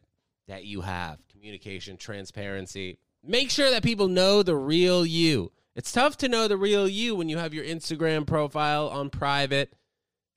that 0.48 0.66
you 0.66 0.82
have 0.82 1.20
communication, 1.32 1.96
transparency. 1.96 3.00
Make 3.24 3.50
sure 3.50 3.72
that 3.72 3.82
people 3.82 4.10
know 4.10 4.44
the 4.44 4.58
real 4.58 5.06
you. 5.06 5.52
It's 5.74 5.92
tough 5.92 6.18
to 6.18 6.28
know 6.28 6.48
the 6.48 6.58
real 6.58 6.88
you 6.88 7.16
when 7.16 7.30
you 7.30 7.38
have 7.38 7.54
your 7.54 7.64
Instagram 7.64 8.28
profile 8.28 8.90
on 8.90 9.10
private 9.10 9.74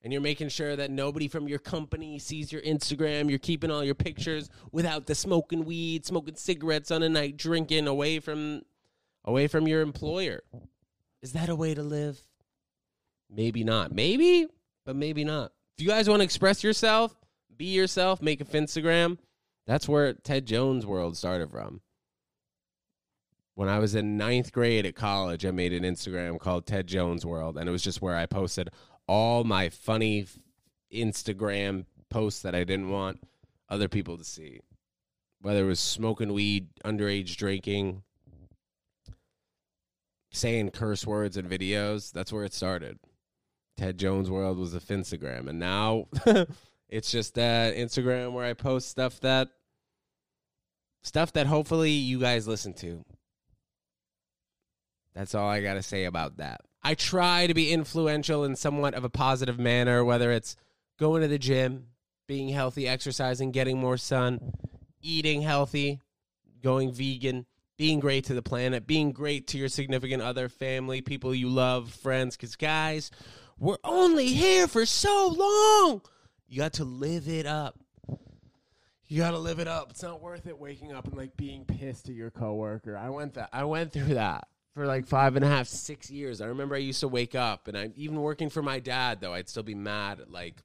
and 0.01 0.13
you're 0.13 0.21
making 0.21 0.47
sure 0.47 0.77
that 0.77 0.89
nobody 0.89 1.27
from 1.27 1.49
your 1.49 1.59
company 1.59 2.17
sees 2.19 2.53
your 2.53 2.61
Instagram. 2.61 3.29
You're 3.29 3.37
keeping 3.37 3.69
all 3.69 3.83
your 3.83 3.95
pictures 3.95 4.49
without 4.71 5.05
the 5.05 5.15
smoking 5.15 5.65
weed, 5.65 6.05
smoking 6.05 6.35
cigarettes 6.35 6.89
on 6.89 7.03
a 7.03 7.09
night, 7.09 7.35
drinking 7.35 7.87
away 7.87 8.21
from 8.21 8.61
away 9.25 9.47
from 9.47 9.67
your 9.67 9.81
employer. 9.81 10.41
Is 11.21 11.33
that 11.33 11.49
a 11.49 11.55
way 11.55 11.73
to 11.73 11.83
live? 11.83 12.21
Maybe 13.29 13.65
not. 13.65 13.91
Maybe, 13.91 14.47
but 14.85 14.95
maybe 14.95 15.25
not. 15.25 15.51
If 15.77 15.83
you 15.83 15.89
guys 15.89 16.07
want 16.07 16.21
to 16.21 16.23
express 16.23 16.63
yourself, 16.63 17.13
be 17.57 17.65
yourself, 17.65 18.21
make 18.21 18.41
a 18.41 18.45
Instagram. 18.45 19.17
That's 19.65 19.87
where 19.87 20.13
Ted 20.13 20.45
Jones 20.45 20.85
world 20.85 21.17
started 21.17 21.51
from. 21.51 21.81
When 23.55 23.69
I 23.69 23.79
was 23.79 23.95
in 23.95 24.17
ninth 24.17 24.51
grade 24.51 24.85
at 24.85 24.95
college, 24.95 25.45
I 25.45 25.51
made 25.51 25.73
an 25.73 25.83
Instagram 25.83 26.39
called 26.39 26.67
Ted 26.67 26.87
Jones 26.87 27.25
World, 27.25 27.57
and 27.57 27.67
it 27.67 27.71
was 27.71 27.83
just 27.83 28.01
where 28.01 28.15
I 28.15 28.27
posted 28.27 28.69
all 29.07 29.43
my 29.43 29.69
funny 29.69 30.27
Instagram 30.93 31.85
posts 32.09 32.41
that 32.43 32.55
I 32.55 32.63
didn't 32.63 32.89
want 32.89 33.19
other 33.67 33.87
people 33.87 34.17
to 34.17 34.23
see. 34.23 34.59
Whether 35.41 35.63
it 35.63 35.67
was 35.67 35.79
smoking 35.79 36.33
weed, 36.33 36.67
underage 36.85 37.35
drinking, 37.35 38.03
saying 40.31 40.71
curse 40.71 41.05
words 41.05 41.37
in 41.37 41.47
videos, 41.47 42.11
that's 42.11 42.31
where 42.31 42.43
it 42.43 42.53
started. 42.53 42.99
Ted 43.75 43.97
Jones 43.97 44.29
World 44.29 44.57
was 44.57 44.73
a 44.73 44.79
Finstagram, 44.79 45.47
and 45.47 45.59
now 45.59 46.07
It's 46.89 47.11
just 47.11 47.35
that 47.35 47.75
Instagram 47.75 48.31
where 48.31 48.45
I 48.45 48.53
post 48.53 48.89
stuff 48.89 49.19
that 49.21 49.49
stuff 51.01 51.33
that 51.33 51.47
hopefully 51.47 51.91
you 51.91 52.19
guys 52.19 52.47
listen 52.47 52.73
to. 52.75 53.03
That's 55.13 55.33
all 55.33 55.49
I 55.49 55.61
got 55.61 55.73
to 55.73 55.81
say 55.81 56.05
about 56.05 56.37
that. 56.37 56.61
I 56.83 56.93
try 56.93 57.47
to 57.47 57.53
be 57.53 57.71
influential 57.71 58.43
in 58.43 58.55
somewhat 58.55 58.93
of 58.93 59.03
a 59.03 59.09
positive 59.09 59.57
manner, 59.57 60.05
whether 60.05 60.31
it's 60.31 60.55
going 60.99 61.21
to 61.21 61.27
the 61.27 61.39
gym, 61.39 61.87
being 62.27 62.49
healthy, 62.49 62.87
exercising, 62.87 63.51
getting 63.51 63.79
more 63.79 63.97
sun, 63.97 64.53
eating 65.01 65.41
healthy, 65.41 66.01
going 66.61 66.93
vegan, 66.93 67.45
being 67.77 67.99
great 67.99 68.25
to 68.25 68.33
the 68.33 68.41
planet, 68.41 68.87
being 68.87 69.11
great 69.11 69.47
to 69.47 69.57
your 69.57 69.69
significant 69.69 70.21
other, 70.21 70.49
family, 70.49 71.01
people 71.01 71.33
you 71.33 71.49
love, 71.49 71.91
friends. 71.91 72.35
Because, 72.35 72.55
guys, 72.55 73.11
we're 73.57 73.77
only 73.83 74.27
here 74.27 74.67
for 74.67 74.85
so 74.85 75.27
long. 75.27 76.01
You 76.47 76.57
got 76.59 76.73
to 76.73 76.85
live 76.85 77.27
it 77.27 77.45
up. 77.45 77.79
You 79.07 79.19
got 79.19 79.31
to 79.31 79.37
live 79.37 79.59
it 79.59 79.67
up. 79.67 79.91
It's 79.91 80.03
not 80.03 80.21
worth 80.21 80.47
it 80.47 80.59
waking 80.59 80.91
up 80.91 81.07
and 81.07 81.15
like 81.15 81.37
being 81.37 81.65
pissed 81.65 82.09
at 82.09 82.15
your 82.15 82.29
coworker. 82.29 82.97
I 82.97 83.09
went 83.09 83.35
that. 83.35 83.49
I 83.53 83.63
went 83.63 83.93
through 83.93 84.15
that 84.15 84.47
for 84.73 84.85
like 84.85 85.07
five 85.07 85.35
and 85.35 85.43
a 85.43 85.47
half, 85.47 85.67
six 85.67 86.11
years. 86.11 86.41
I 86.41 86.45
remember 86.45 86.75
I 86.75 86.79
used 86.79 86.99
to 86.99 87.07
wake 87.07 87.33
up, 87.33 87.67
and 87.67 87.77
I'm 87.77 87.93
even 87.95 88.21
working 88.21 88.49
for 88.49 88.61
my 88.61 88.79
dad 88.79 89.21
though. 89.21 89.33
I'd 89.33 89.49
still 89.49 89.63
be 89.63 89.75
mad 89.75 90.19
at 90.19 90.31
like 90.31 90.61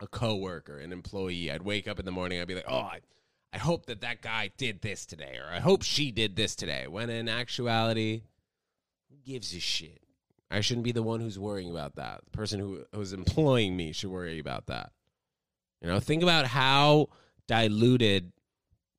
a 0.00 0.06
coworker, 0.06 0.78
an 0.78 0.92
employee. 0.92 1.50
I'd 1.50 1.62
wake 1.62 1.88
up 1.88 1.98
in 1.98 2.04
the 2.04 2.12
morning. 2.12 2.40
I'd 2.40 2.48
be 2.48 2.54
like, 2.54 2.68
oh, 2.68 2.76
I, 2.76 3.00
I 3.52 3.58
hope 3.58 3.86
that 3.86 4.02
that 4.02 4.22
guy 4.22 4.50
did 4.56 4.82
this 4.82 5.06
today, 5.06 5.38
or 5.38 5.52
I 5.52 5.60
hope 5.60 5.82
she 5.82 6.12
did 6.12 6.36
this 6.36 6.54
today. 6.54 6.86
When 6.86 7.10
in 7.10 7.28
actuality, 7.28 8.22
who 9.10 9.16
gives 9.24 9.54
a 9.54 9.60
shit? 9.60 10.03
I 10.54 10.60
shouldn't 10.60 10.84
be 10.84 10.92
the 10.92 11.02
one 11.02 11.20
who's 11.20 11.38
worrying 11.38 11.70
about 11.70 11.96
that. 11.96 12.20
The 12.24 12.30
person 12.30 12.60
who 12.60 12.84
who's 12.94 13.12
employing 13.12 13.76
me 13.76 13.92
should 13.92 14.10
worry 14.10 14.38
about 14.38 14.66
that. 14.66 14.92
You 15.80 15.88
know, 15.88 16.00
think 16.00 16.22
about 16.22 16.46
how 16.46 17.08
diluted 17.48 18.32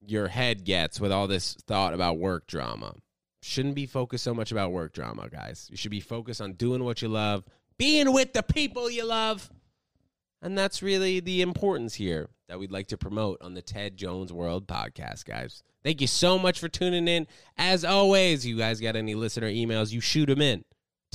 your 0.06 0.28
head 0.28 0.66
gets 0.66 1.00
with 1.00 1.12
all 1.12 1.28
this 1.28 1.56
thought 1.66 1.94
about 1.94 2.18
work 2.18 2.46
drama. 2.46 2.94
Shouldn't 3.42 3.76
be 3.76 3.86
focused 3.86 4.24
so 4.24 4.34
much 4.34 4.52
about 4.52 4.72
work 4.72 4.94
drama, 4.94 5.30
guys. 5.30 5.68
You 5.72 5.78
should 5.78 5.92
be 5.92 6.00
focused 6.00 6.42
on 6.42 6.54
doing 6.54 6.84
what 6.84 7.02
you 7.02 7.08
love, 7.08 7.44
being 7.78 8.12
with 8.12 8.34
the 8.34 8.44
people 8.44 8.90
you 8.90 9.06
love. 9.06 9.50
And 10.42 10.58
that's 10.58 10.84
really 10.84 11.22
the 11.22 11.42
importance 11.42 11.96
here 11.96 12.30
that 12.50 12.60
we'd 12.60 12.72
like 12.72 12.88
to 12.88 12.98
promote 12.98 13.42
on 13.42 13.54
the 13.54 13.62
Ted 13.62 13.98
Jones 13.98 14.32
World 14.32 14.68
podcast, 14.68 15.26
guys. 15.26 15.64
Thank 15.84 16.02
you 16.02 16.08
so 16.08 16.38
much 16.38 16.60
for 16.60 16.68
tuning 16.68 17.08
in. 17.08 17.28
As 17.58 17.86
always, 17.86 18.46
you 18.46 18.58
guys 18.58 18.80
got 18.80 18.96
any 18.96 19.16
listener 19.16 19.50
emails, 19.50 19.92
you 19.92 20.02
shoot 20.02 20.28
them 20.28 20.42
in. 20.42 20.66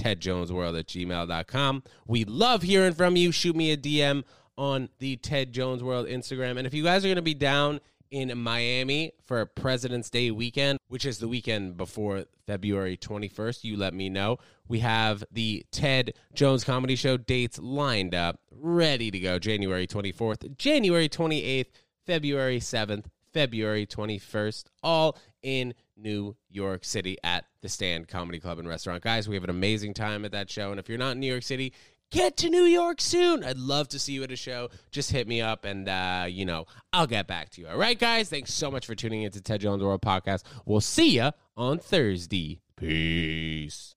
TedJonesWorld 0.01 0.79
at 0.79 0.87
gmail.com. 0.87 1.83
We 2.07 2.25
love 2.25 2.63
hearing 2.63 2.95
from 2.95 3.17
you. 3.17 3.33
Shoot 3.33 3.55
me 3.55 3.73
a 3.73 3.77
DM 3.77 4.25
on 4.57 4.89
the 4.99 5.17
Ted 5.17 5.53
Jones 5.53 5.83
World 5.83 6.07
Instagram. 6.07 6.57
And 6.59 6.67
if 6.67 6.75
you 6.75 6.83
guys 6.83 7.05
are 7.05 7.09
going 7.09 7.17
to 7.17 7.23
be 7.23 7.35
down 7.35 7.81
in 8.11 8.37
Miami 8.37 9.13
for 9.23 9.45
President's 9.47 10.11
Day 10.11 10.31
weekend, 10.31 10.79
which 10.89 11.05
is 11.05 11.19
the 11.19 11.29
weekend 11.29 11.77
before 11.77 12.25
February 12.47 12.97
21st, 12.97 13.65
you 13.65 13.77
let 13.77 13.95
me 13.95 14.09
know. 14.09 14.39
We 14.67 14.81
have 14.81 15.23
the 15.31 15.65
Ted 15.71 16.15
Jones 16.35 16.65
Comedy 16.65 16.97
Show 16.97 17.17
dates 17.17 17.59
lined 17.59 18.15
up, 18.15 18.41
ready 18.51 19.11
to 19.11 19.21
go 19.21 19.39
January 19.39 19.87
24th, 19.87 20.57
January 20.57 21.09
28th, 21.09 21.69
February 22.07 22.59
7th, 22.59 23.05
February 23.33 23.87
21st, 23.87 24.64
all 24.83 25.16
in 25.43 25.75
New 25.97 26.37
York 26.49 26.85
City 26.85 27.16
at 27.23 27.45
the 27.62 27.69
Stand 27.69 28.09
Comedy 28.09 28.40
Club 28.40 28.59
and 28.59 28.69
Restaurant. 28.69 29.03
Guys, 29.03 29.29
we 29.29 29.35
have 29.37 29.45
an 29.45 29.51
amazing 29.51 29.95
time 29.95 30.25
at 30.25 30.33
that 30.33 30.51
show. 30.51 30.71
And 30.71 30.81
if 30.81 30.88
you're 30.88 30.99
not 30.99 31.12
in 31.12 31.21
New 31.21 31.31
York 31.31 31.43
City, 31.43 31.73
get 32.11 32.37
to 32.38 32.51
New 32.51 32.64
York 32.64 33.01
soon. 33.01 33.45
I'd 33.45 33.59
love 33.59 33.88
to 33.88 33.99
see 33.99 34.12
you 34.12 34.23
at 34.23 34.33
a 34.33 34.37
show. 34.37 34.69
Just 34.90 35.11
hit 35.11 35.29
me 35.29 35.40
up 35.40 35.64
and, 35.64 35.88
uh, 35.88 36.27
you 36.29 36.45
know, 36.45 36.66
I'll 36.93 37.07
get 37.07 37.27
back 37.27 37.51
to 37.51 37.61
you. 37.61 37.69
All 37.69 37.79
right, 37.79 37.99
guys? 37.99 38.29
Thanks 38.29 38.53
so 38.53 38.71
much 38.71 38.87
for 38.87 38.95
tuning 38.95 39.23
into 39.23 39.40
Ted 39.40 39.61
Jones 39.61 39.83
World 39.83 40.03
Podcast. 40.03 40.43
We'll 40.64 40.81
see 40.81 41.16
you 41.16 41.31
on 41.57 41.79
Thursday. 41.79 42.61
Peace. 42.77 43.95